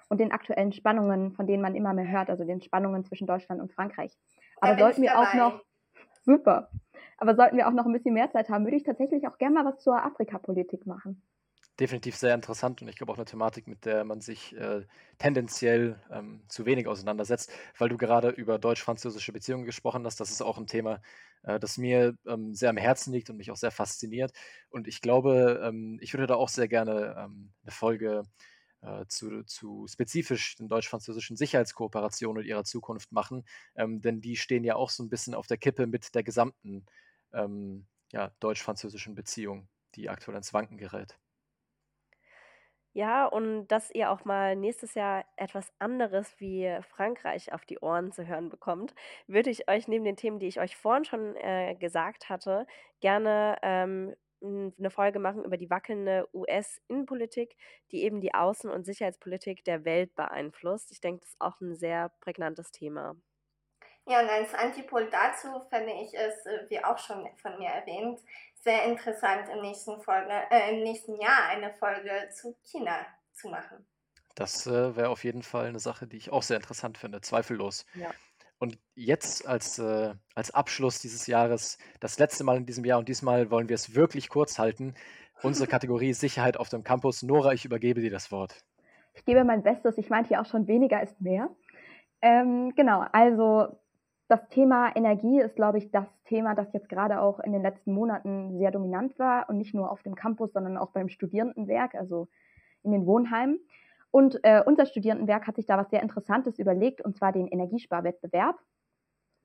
und 0.09 0.19
den 0.19 0.31
aktuellen 0.31 0.73
Spannungen, 0.73 1.33
von 1.33 1.47
denen 1.47 1.61
man 1.61 1.75
immer 1.75 1.93
mehr 1.93 2.09
hört, 2.09 2.29
also 2.29 2.43
den 2.43 2.61
Spannungen 2.61 3.03
zwischen 3.03 3.27
Deutschland 3.27 3.61
und 3.61 3.71
Frankreich. 3.71 4.17
Aber 4.61 4.77
sollten 4.79 5.01
wir 5.01 5.19
auch 5.19 5.33
noch 5.33 5.61
super. 6.23 6.69
Aber 7.21 7.35
sollten 7.35 7.55
wir 7.55 7.67
auch 7.67 7.71
noch 7.73 7.85
ein 7.85 7.93
bisschen 7.93 8.15
mehr 8.15 8.31
Zeit 8.31 8.49
haben, 8.49 8.65
würde 8.65 8.77
ich 8.77 8.83
tatsächlich 8.83 9.27
auch 9.27 9.37
gerne 9.37 9.53
mal 9.53 9.65
was 9.71 9.83
zur 9.83 10.03
Afrikapolitik 10.03 10.87
machen. 10.87 11.21
Definitiv 11.79 12.15
sehr 12.15 12.33
interessant 12.33 12.81
und 12.81 12.87
ich 12.87 12.95
glaube 12.95 13.11
auch 13.11 13.17
eine 13.17 13.25
Thematik, 13.25 13.67
mit 13.67 13.85
der 13.85 14.03
man 14.05 14.21
sich 14.21 14.55
äh, 14.55 14.87
tendenziell 15.19 16.01
ähm, 16.11 16.41
zu 16.47 16.65
wenig 16.65 16.87
auseinandersetzt, 16.87 17.51
weil 17.77 17.89
du 17.89 17.97
gerade 17.97 18.29
über 18.29 18.57
deutsch-französische 18.57 19.31
Beziehungen 19.31 19.65
gesprochen 19.65 20.03
hast. 20.03 20.19
Das 20.19 20.31
ist 20.31 20.41
auch 20.41 20.57
ein 20.57 20.65
Thema, 20.65 20.99
äh, 21.43 21.59
das 21.59 21.77
mir 21.77 22.17
ähm, 22.25 22.55
sehr 22.55 22.71
am 22.71 22.77
Herzen 22.77 23.13
liegt 23.13 23.29
und 23.29 23.37
mich 23.37 23.51
auch 23.51 23.55
sehr 23.55 23.71
fasziniert. 23.71 24.31
Und 24.71 24.87
ich 24.87 24.99
glaube, 24.99 25.61
ähm, 25.63 25.99
ich 26.01 26.13
würde 26.15 26.25
da 26.25 26.35
auch 26.35 26.49
sehr 26.49 26.67
gerne 26.67 27.15
ähm, 27.19 27.51
eine 27.61 27.71
Folge 27.71 28.23
äh, 28.81 29.05
zu, 29.07 29.43
zu 29.43 29.85
spezifisch 29.87 30.55
den 30.55 30.67
deutsch-französischen 30.67 31.37
Sicherheitskooperationen 31.37 32.41
und 32.41 32.47
ihrer 32.47 32.63
Zukunft 32.63 33.11
machen, 33.11 33.43
ähm, 33.75 34.01
denn 34.01 34.21
die 34.21 34.37
stehen 34.37 34.63
ja 34.63 34.75
auch 34.75 34.89
so 34.89 35.03
ein 35.03 35.09
bisschen 35.09 35.35
auf 35.35 35.45
der 35.45 35.57
Kippe 35.57 35.85
mit 35.85 36.15
der 36.15 36.23
gesamten 36.23 36.85
ähm, 37.33 37.87
ja, 38.11 38.31
deutsch-französischen 38.39 39.15
Beziehung, 39.15 39.69
die 39.95 40.09
aktuell 40.09 40.37
ins 40.37 40.53
Wanken 40.53 40.77
gerät. 40.77 41.17
Ja, 42.93 43.25
und 43.25 43.67
dass 43.69 43.89
ihr 43.91 44.11
auch 44.11 44.25
mal 44.25 44.55
nächstes 44.57 44.95
Jahr 44.95 45.23
etwas 45.37 45.71
anderes 45.79 46.37
wie 46.39 46.77
Frankreich 46.89 47.53
auf 47.53 47.65
die 47.65 47.79
Ohren 47.79 48.11
zu 48.11 48.27
hören 48.27 48.49
bekommt, 48.49 48.93
würde 49.27 49.49
ich 49.49 49.69
euch 49.69 49.87
neben 49.87 50.03
den 50.03 50.17
Themen, 50.17 50.39
die 50.39 50.47
ich 50.47 50.59
euch 50.59 50.75
vorhin 50.75 51.05
schon 51.05 51.35
äh, 51.37 51.75
gesagt 51.75 52.27
hatte, 52.29 52.67
gerne 52.99 53.57
ähm, 53.61 54.13
eine 54.43 54.89
Folge 54.89 55.19
machen 55.19 55.45
über 55.45 55.55
die 55.55 55.69
wackelnde 55.69 56.27
US-Innenpolitik, 56.33 57.55
die 57.91 58.03
eben 58.03 58.19
die 58.19 58.33
Außen- 58.33 58.69
und 58.69 58.85
Sicherheitspolitik 58.85 59.63
der 59.63 59.85
Welt 59.85 60.15
beeinflusst. 60.15 60.91
Ich 60.91 60.99
denke, 60.99 61.21
das 61.21 61.29
ist 61.29 61.41
auch 61.41 61.61
ein 61.61 61.75
sehr 61.75 62.09
prägnantes 62.19 62.71
Thema. 62.71 63.15
Ja, 64.07 64.21
und 64.21 64.29
als 64.29 64.53
Antipol 64.53 65.09
dazu 65.09 65.61
fände 65.69 65.93
ich 65.93 66.13
es, 66.13 66.45
äh, 66.45 66.69
wie 66.69 66.83
auch 66.83 66.97
schon 66.97 67.27
von 67.37 67.57
mir 67.57 67.69
erwähnt, 67.69 68.19
sehr 68.55 68.85
interessant 68.85 69.47
im 69.53 69.61
nächsten, 69.61 70.01
Folge, 70.01 70.31
äh, 70.49 70.73
im 70.73 70.83
nächsten 70.83 71.19
Jahr 71.19 71.47
eine 71.49 71.73
Folge 71.73 72.29
zu 72.31 72.55
China 72.63 73.05
zu 73.33 73.49
machen. 73.49 73.85
Das 74.35 74.65
äh, 74.65 74.95
wäre 74.95 75.09
auf 75.09 75.23
jeden 75.23 75.43
Fall 75.43 75.65
eine 75.65 75.79
Sache, 75.79 76.07
die 76.07 76.17
ich 76.17 76.31
auch 76.31 76.43
sehr 76.43 76.57
interessant 76.57 76.97
finde, 76.97 77.21
zweifellos. 77.21 77.85
Ja. 77.95 78.11
Und 78.59 78.77
jetzt 78.95 79.47
als, 79.47 79.79
äh, 79.79 80.13
als 80.35 80.51
Abschluss 80.51 80.99
dieses 80.99 81.25
Jahres, 81.27 81.77
das 81.99 82.19
letzte 82.19 82.43
Mal 82.43 82.57
in 82.57 82.65
diesem 82.65 82.85
Jahr 82.85 82.99
und 82.99 83.09
diesmal 83.09 83.49
wollen 83.49 83.69
wir 83.69 83.75
es 83.75 83.95
wirklich 83.95 84.29
kurz 84.29 84.59
halten, 84.59 84.93
unsere 85.41 85.67
Kategorie 85.71 86.13
Sicherheit 86.13 86.57
auf 86.57 86.69
dem 86.69 86.83
Campus. 86.83 87.23
Nora, 87.23 87.53
ich 87.53 87.65
übergebe 87.65 88.01
dir 88.01 88.11
das 88.11 88.31
Wort. 88.31 88.63
Ich 89.13 89.25
gebe 89.25 89.43
mein 89.43 89.63
Bestes. 89.63 89.97
Ich 89.97 90.09
meinte 90.09 90.29
hier 90.29 90.41
auch 90.41 90.45
schon, 90.45 90.67
weniger 90.67 91.01
ist 91.01 91.19
mehr. 91.19 91.49
Ähm, 92.21 92.73
genau, 92.75 93.03
also 93.11 93.79
das 94.31 94.47
Thema 94.47 94.95
Energie 94.95 95.41
ist, 95.41 95.57
glaube 95.57 95.77
ich, 95.77 95.91
das 95.91 96.07
Thema, 96.23 96.55
das 96.55 96.71
jetzt 96.71 96.87
gerade 96.87 97.19
auch 97.19 97.41
in 97.41 97.51
den 97.51 97.61
letzten 97.61 97.91
Monaten 97.91 98.57
sehr 98.57 98.71
dominant 98.71 99.19
war 99.19 99.49
und 99.49 99.57
nicht 99.57 99.73
nur 99.73 99.91
auf 99.91 100.03
dem 100.03 100.15
Campus, 100.15 100.53
sondern 100.53 100.77
auch 100.77 100.91
beim 100.91 101.09
Studierendenwerk, 101.09 101.95
also 101.95 102.29
in 102.81 102.91
den 102.91 103.05
Wohnheimen. 103.05 103.59
Und 104.09 104.39
äh, 104.43 104.63
unser 104.65 104.85
Studierendenwerk 104.85 105.47
hat 105.47 105.57
sich 105.57 105.65
da 105.65 105.77
was 105.77 105.89
sehr 105.89 106.01
Interessantes 106.01 106.59
überlegt, 106.59 107.01
und 107.01 107.17
zwar 107.17 107.33
den 107.33 107.47
Energiesparwettbewerb 107.47 108.57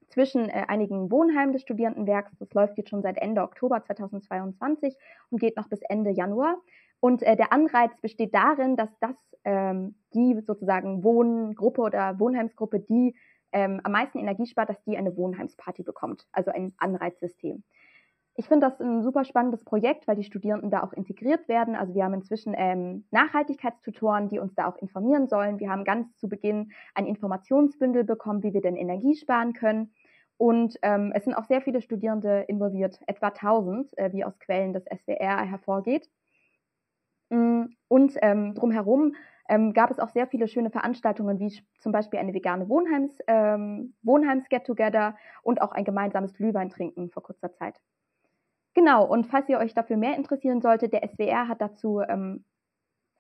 zwischen 0.09 0.49
äh, 0.49 0.67
einigen 0.69 1.11
Wohnheimen 1.11 1.53
des 1.53 1.63
Studierendenwerks. 1.63 2.31
Das 2.39 2.55
läuft 2.55 2.79
jetzt 2.79 2.91
schon 2.91 3.03
seit 3.03 3.19
Ende 3.19 3.43
Oktober 3.43 3.83
2022 3.83 4.97
und 5.31 5.41
geht 5.41 5.57
noch 5.57 5.69
bis 5.69 5.81
Ende 5.83 6.11
Januar. 6.11 6.59
Und 7.01 7.25
äh, 7.25 7.35
der 7.35 7.53
Anreiz 7.53 7.91
besteht 8.01 8.33
darin, 8.35 8.77
dass 8.77 8.91
das 9.01 9.17
ähm, 9.43 9.97
die 10.15 10.41
sozusagen 10.47 11.03
Wohngruppe 11.03 11.81
oder 11.81 12.21
Wohnheimsgruppe, 12.21 12.79
die 12.79 13.17
ähm, 13.53 13.81
am 13.85 13.93
meisten 13.93 14.19
Energie 14.19 14.47
spart, 14.47 14.69
dass 14.69 14.83
die 14.85 14.97
eine 14.97 15.17
Wohnheimsparty 15.17 15.83
bekommt, 15.83 16.27
also 16.33 16.51
ein 16.51 16.75
Anreizsystem. 16.79 17.63
Ich 18.39 18.49
finde 18.49 18.69
das 18.69 18.79
ein 18.81 19.03
super 19.03 19.25
spannendes 19.25 19.65
Projekt, 19.65 20.07
weil 20.07 20.17
die 20.17 20.25
Studierenden 20.25 20.71
da 20.71 20.83
auch 20.83 20.93
integriert 20.93 21.49
werden. 21.49 21.75
Also 21.75 21.95
wir 21.95 22.05
haben 22.05 22.13
inzwischen 22.13 22.55
ähm, 22.55 23.07
Nachhaltigkeitstutoren, 23.11 24.29
die 24.29 24.39
uns 24.39 24.55
da 24.55 24.69
auch 24.69 24.77
informieren 24.77 25.27
sollen. 25.27 25.59
Wir 25.59 25.71
haben 25.71 25.85
ganz 25.85 26.15
zu 26.19 26.29
Beginn 26.29 26.71
ein 26.95 27.07
Informationsbündel 27.07 28.05
bekommen, 28.05 28.43
wie 28.43 28.53
wir 28.53 28.61
denn 28.61 28.77
Energie 28.77 29.17
sparen 29.17 29.55
können. 29.55 29.95
Und 30.37 30.77
ähm, 30.83 31.13
es 31.15 31.25
sind 31.25 31.35
auch 31.35 31.45
sehr 31.45 31.63
viele 31.63 31.81
Studierende 31.81 32.45
involviert, 32.47 33.01
etwa 33.07 33.29
1000, 33.29 33.97
äh, 33.97 34.13
wie 34.13 34.25
aus 34.25 34.39
Quellen 34.39 34.75
des 34.75 34.85
SWR 34.85 35.43
hervorgeht. 35.47 36.11
Mm, 37.31 37.65
und 37.89 38.17
ähm, 38.21 38.55
drumherum 38.55 39.15
ähm, 39.49 39.73
gab 39.73 39.91
es 39.91 39.99
auch 39.99 40.09
sehr 40.09 40.27
viele 40.27 40.49
schöne 40.49 40.71
Veranstaltungen, 40.71 41.39
wie 41.39 41.63
zum 41.79 41.93
Beispiel 41.93 42.19
eine 42.19 42.35
vegane 42.35 42.69
Wohnheims, 42.69 43.19
ähm, 43.27 43.95
Wohnheims-Get-Together 44.03 45.17
und 45.43 45.63
auch 45.63 45.73
ein 45.73 45.85
gemeinsames 45.85 46.35
Glühwein-Trinken 46.35 47.11
vor 47.11 47.23
kurzer 47.23 47.53
Zeit. 47.53 47.81
Genau, 48.75 49.07
und 49.07 49.27
falls 49.27 49.49
ihr 49.49 49.59
euch 49.59 49.73
dafür 49.73 49.97
mehr 49.97 50.17
interessieren 50.17 50.61
solltet, 50.61 50.93
der 50.93 51.09
SWR 51.09 51.49
hat 51.49 51.63
dazu 51.63 52.01
ähm, 52.01 52.45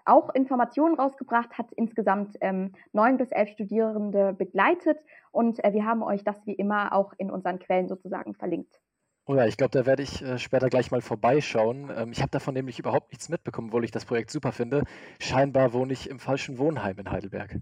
auch 0.04 0.34
Informationen 0.34 0.94
rausgebracht, 0.94 1.58
hat 1.58 1.72
insgesamt 1.72 2.36
ähm, 2.40 2.72
neun 2.92 3.16
bis 3.16 3.32
elf 3.32 3.50
Studierende 3.50 4.32
begleitet 4.32 4.98
und 5.32 5.62
äh, 5.64 5.72
wir 5.72 5.84
haben 5.84 6.02
euch 6.02 6.24
das 6.24 6.46
wie 6.46 6.54
immer 6.54 6.92
auch 6.92 7.12
in 7.18 7.30
unseren 7.30 7.58
Quellen 7.58 7.88
sozusagen 7.88 8.34
verlinkt. 8.34 8.80
Oh 9.28 9.34
ja, 9.34 9.44
ich 9.44 9.56
glaube, 9.56 9.72
da 9.72 9.86
werde 9.86 10.04
ich 10.04 10.22
äh, 10.22 10.38
später 10.38 10.68
gleich 10.68 10.92
mal 10.92 11.00
vorbeischauen. 11.00 11.90
Ähm, 11.96 12.12
ich 12.12 12.20
habe 12.20 12.30
davon 12.30 12.54
nämlich 12.54 12.78
überhaupt 12.78 13.10
nichts 13.10 13.28
mitbekommen, 13.28 13.68
obwohl 13.68 13.84
ich 13.84 13.90
das 13.90 14.04
Projekt 14.04 14.30
super 14.30 14.52
finde. 14.52 14.84
Scheinbar 15.18 15.72
wohne 15.72 15.92
ich 15.92 16.08
im 16.08 16.20
falschen 16.20 16.58
Wohnheim 16.58 16.96
in 16.98 17.10
Heidelberg. 17.10 17.56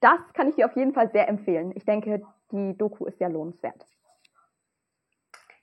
Das 0.00 0.20
kann 0.34 0.50
ich 0.50 0.56
dir 0.56 0.66
auf 0.66 0.76
jeden 0.76 0.92
Fall 0.92 1.10
sehr 1.12 1.28
empfehlen. 1.28 1.72
Ich 1.74 1.86
denke, 1.86 2.22
die 2.52 2.76
Doku 2.76 3.06
ist 3.06 3.18
sehr 3.18 3.30
lohnenswert. 3.30 3.86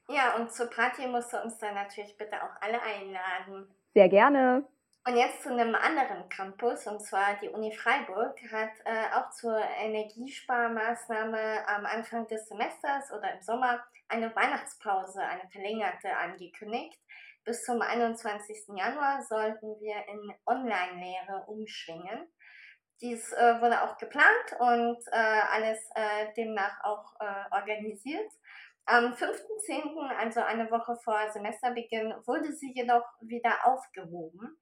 Ja, 0.10 0.36
und 0.36 0.52
zur 0.52 0.68
Party 0.68 1.06
musst 1.06 1.32
du 1.32 1.38
uns 1.38 1.60
dann 1.60 1.76
natürlich 1.76 2.18
bitte 2.18 2.42
auch 2.42 2.60
alle 2.60 2.82
einladen. 2.82 3.68
Sehr 3.94 4.10
gerne. 4.10 4.66
Und 5.04 5.16
jetzt 5.16 5.42
zu 5.42 5.50
einem 5.50 5.74
anderen 5.74 6.30
Campus, 6.30 6.86
und 6.86 7.02
zwar 7.02 7.40
die 7.42 7.50
Uni 7.50 7.76
Freiburg 7.76 8.40
hat 8.52 8.70
äh, 8.86 9.16
auch 9.16 9.32
zur 9.32 9.58
Energiesparmaßnahme 9.58 11.68
am 11.68 11.88
Anfang 11.88 12.28
des 12.28 12.48
Semesters 12.48 13.12
oder 13.12 13.34
im 13.34 13.42
Sommer 13.42 13.84
eine 14.10 14.36
Weihnachtspause, 14.36 15.24
eine 15.24 15.50
verlängerte, 15.50 16.16
angekündigt. 16.16 17.00
Bis 17.44 17.64
zum 17.64 17.82
21. 17.82 18.76
Januar 18.76 19.24
sollten 19.24 19.80
wir 19.80 20.08
in 20.08 20.36
Online-Lehre 20.46 21.46
umschwingen. 21.48 22.32
Dies 23.02 23.34
äh, 23.34 23.60
wurde 23.60 23.82
auch 23.82 23.98
geplant 23.98 24.56
und 24.60 25.00
äh, 25.12 25.16
alles 25.16 25.80
äh, 25.96 26.32
demnach 26.38 26.84
auch 26.84 27.16
äh, 27.20 27.56
organisiert. 27.56 28.32
Am 28.86 29.14
5.10., 29.14 30.18
also 30.18 30.42
eine 30.42 30.70
Woche 30.72 30.96
vor 31.04 31.30
Semesterbeginn, 31.32 32.14
wurde 32.26 32.52
sie 32.52 32.74
jedoch 32.74 33.06
wieder 33.22 33.66
aufgehoben 33.66 34.58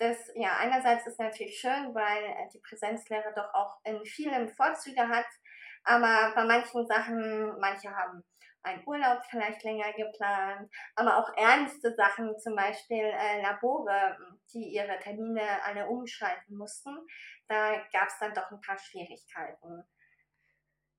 das 0.00 0.16
ja 0.34 0.56
einerseits 0.56 1.06
ist 1.06 1.20
natürlich 1.20 1.60
schön, 1.60 1.94
weil 1.94 2.24
äh, 2.24 2.48
die 2.52 2.60
Präsenzlehre 2.60 3.32
doch 3.36 3.52
auch 3.54 3.78
in 3.84 4.04
vielen 4.04 4.48
Vorzüge 4.48 5.06
hat, 5.06 5.26
aber 5.84 6.34
bei 6.34 6.44
manchen 6.44 6.86
Sachen, 6.86 7.58
manche 7.60 7.94
haben 7.94 8.24
einen 8.62 8.82
Urlaub 8.86 9.22
vielleicht 9.28 9.62
länger 9.62 9.92
geplant, 9.92 10.70
aber 10.94 11.18
auch 11.18 11.36
ernste 11.36 11.94
Sachen, 11.94 12.38
zum 12.38 12.56
Beispiel 12.56 13.04
äh, 13.04 13.42
Labore, 13.42 14.16
die 14.52 14.74
ihre 14.74 14.98
Termine 14.98 15.62
alle 15.64 15.86
umschalten 15.86 16.56
mussten, 16.56 16.96
da 17.48 17.76
gab 17.92 18.08
es 18.08 18.18
dann 18.18 18.34
doch 18.34 18.50
ein 18.50 18.60
paar 18.60 18.78
Schwierigkeiten. 18.78 19.84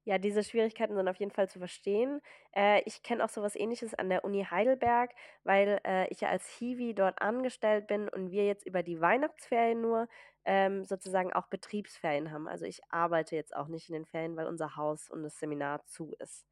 Ja, 0.06 0.18
diese 0.18 0.44
Schwierigkeiten 0.44 0.96
sind 0.96 1.08
auf 1.08 1.18
jeden 1.18 1.32
Fall 1.32 1.48
zu 1.48 1.60
verstehen. 1.60 2.22
Äh, 2.56 2.82
ich 2.86 3.04
kenne 3.04 3.24
auch 3.24 3.30
so 3.30 3.42
was 3.44 3.56
Ähnliches 3.56 3.94
an 3.94 4.10
der 4.10 4.24
Uni 4.26 4.44
Heidelberg, 4.50 5.12
weil 5.44 5.80
äh, 5.86 6.08
ich 6.10 6.22
ja 6.22 6.30
als 6.30 6.48
Hiwi 6.58 6.96
dort 6.96 7.22
angestellt 7.22 7.86
bin 7.88 8.10
und 8.10 8.32
wir 8.32 8.46
jetzt 8.48 8.66
über 8.66 8.82
die 8.82 9.00
Weihnachtsferien 9.00 9.80
nur 9.82 10.08
ähm, 10.44 10.86
sozusagen 10.86 11.32
auch 11.34 11.48
Betriebsferien 11.48 12.32
haben. 12.32 12.48
Also 12.48 12.66
ich 12.66 12.82
arbeite 12.90 13.36
jetzt 13.36 13.56
auch 13.56 13.68
nicht 13.68 13.90
in 13.90 13.94
den 13.94 14.06
Ferien, 14.08 14.36
weil 14.36 14.48
unser 14.48 14.76
Haus 14.76 15.08
und 15.10 15.22
das 15.24 15.38
Seminar 15.38 15.86
zu 15.86 16.14
ist. 16.18 16.48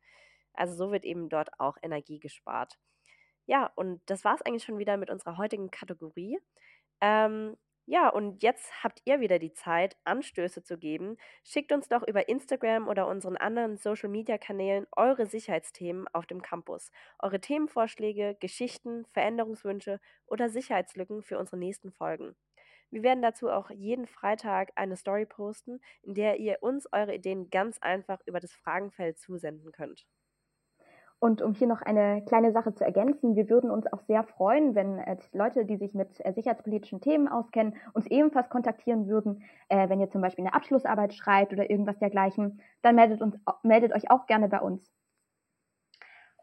Also 0.53 0.75
so 0.75 0.91
wird 0.91 1.05
eben 1.05 1.29
dort 1.29 1.59
auch 1.59 1.77
Energie 1.81 2.19
gespart. 2.19 2.77
Ja, 3.47 3.71
und 3.75 4.01
das 4.07 4.23
war 4.25 4.35
es 4.35 4.41
eigentlich 4.43 4.63
schon 4.63 4.77
wieder 4.79 4.97
mit 4.97 5.09
unserer 5.09 5.38
heutigen 5.38 5.71
Kategorie. 5.71 6.39
Ähm, 7.01 7.57
ja, 7.91 8.08
und 8.08 8.43
jetzt 8.43 8.84
habt 8.84 9.02
ihr 9.06 9.19
wieder 9.19 9.39
die 9.39 9.52
Zeit, 9.52 9.97
Anstöße 10.04 10.62
zu 10.63 10.78
geben. 10.78 11.17
Schickt 11.43 11.71
uns 11.71 11.88
doch 11.88 12.08
über 12.08 12.30
Instagram 12.30 12.88
oder 12.88 13.08
unseren 13.08 13.36
anderen 13.36 13.78
Social-Media-Kanälen 13.78 14.86
eure 14.95 15.25
Sicherheitsthemen 15.25 16.08
auf 16.13 16.28
dem 16.28 16.43
Campus, 16.43 16.91
eure 17.17 17.39
Themenvorschläge, 17.41 18.36
Geschichten, 18.39 19.06
Veränderungswünsche 19.08 19.99
oder 20.28 20.49
Sicherheitslücken 20.49 21.23
für 21.23 21.39
unsere 21.39 21.58
nächsten 21.58 21.91
Folgen. 21.91 22.36
Wir 22.91 23.02
werden 23.02 23.23
dazu 23.23 23.49
auch 23.49 23.71
jeden 23.71 24.06
Freitag 24.06 24.71
eine 24.75 24.95
Story 24.95 25.25
posten, 25.25 25.82
in 26.04 26.13
der 26.13 26.38
ihr 26.39 26.60
uns 26.62 26.88
eure 26.93 27.15
Ideen 27.15 27.49
ganz 27.49 27.80
einfach 27.80 28.19
über 28.28 28.39
das 28.39 28.54
Fragenfeld 28.54 29.17
zusenden 29.17 29.71
könnt. 29.71 30.06
Und 31.19 31.41
um 31.41 31.53
hier 31.53 31.67
noch 31.67 31.82
eine 31.82 32.23
kleine 32.23 32.53
Sache 32.53 32.73
zu 32.73 32.86
ergänzen, 32.86 33.36
wir 33.36 33.49
würden 33.49 33.71
uns 33.71 33.91
auch 33.91 33.99
sehr 34.08 34.23
freuen, 34.23 34.73
wenn 34.73 34.99
äh, 34.99 35.17
Leute, 35.34 35.65
die 35.65 35.75
sich 35.75 35.93
mit 35.93 36.25
äh, 36.25 36.32
sicherheitspolitischen 36.32 37.01
Themen 37.01 37.27
auskennen, 37.27 37.75
uns 37.93 38.08
ebenfalls 38.08 38.47
kontaktieren 38.49 39.10
würden. 39.10 39.43
Äh, 39.67 39.89
wenn 39.89 39.99
ihr 39.99 40.10
zum 40.10 40.21
Beispiel 40.21 40.45
eine 40.45 40.53
Abschlussarbeit 40.53 41.13
schreibt 41.13 41.51
oder 41.51 41.69
irgendwas 41.69 41.99
dergleichen, 41.99 42.62
dann 42.82 42.95
meldet, 42.95 43.21
uns, 43.21 43.36
meldet 43.63 43.93
euch 43.93 44.10
auch 44.10 44.27
gerne 44.27 44.47
bei 44.47 44.62
uns. 44.62 44.89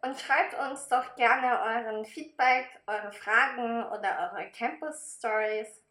Und 0.03 0.21
schreibt 0.21 0.55
uns 0.71 0.89
doch 0.89 1.17
gerne 1.17 1.59
euren 1.62 2.05
Feedback, 2.05 2.67
eure 2.87 3.12
Fragen 3.12 3.83
oder 3.85 4.31
eure 4.35 4.51
Campus 4.51 5.17
Stories. 5.19 5.83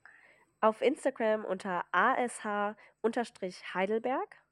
Auf 0.62 0.80
Instagram 0.82 1.44
unter 1.44 1.84
ASH-Heidelberg 1.92 4.45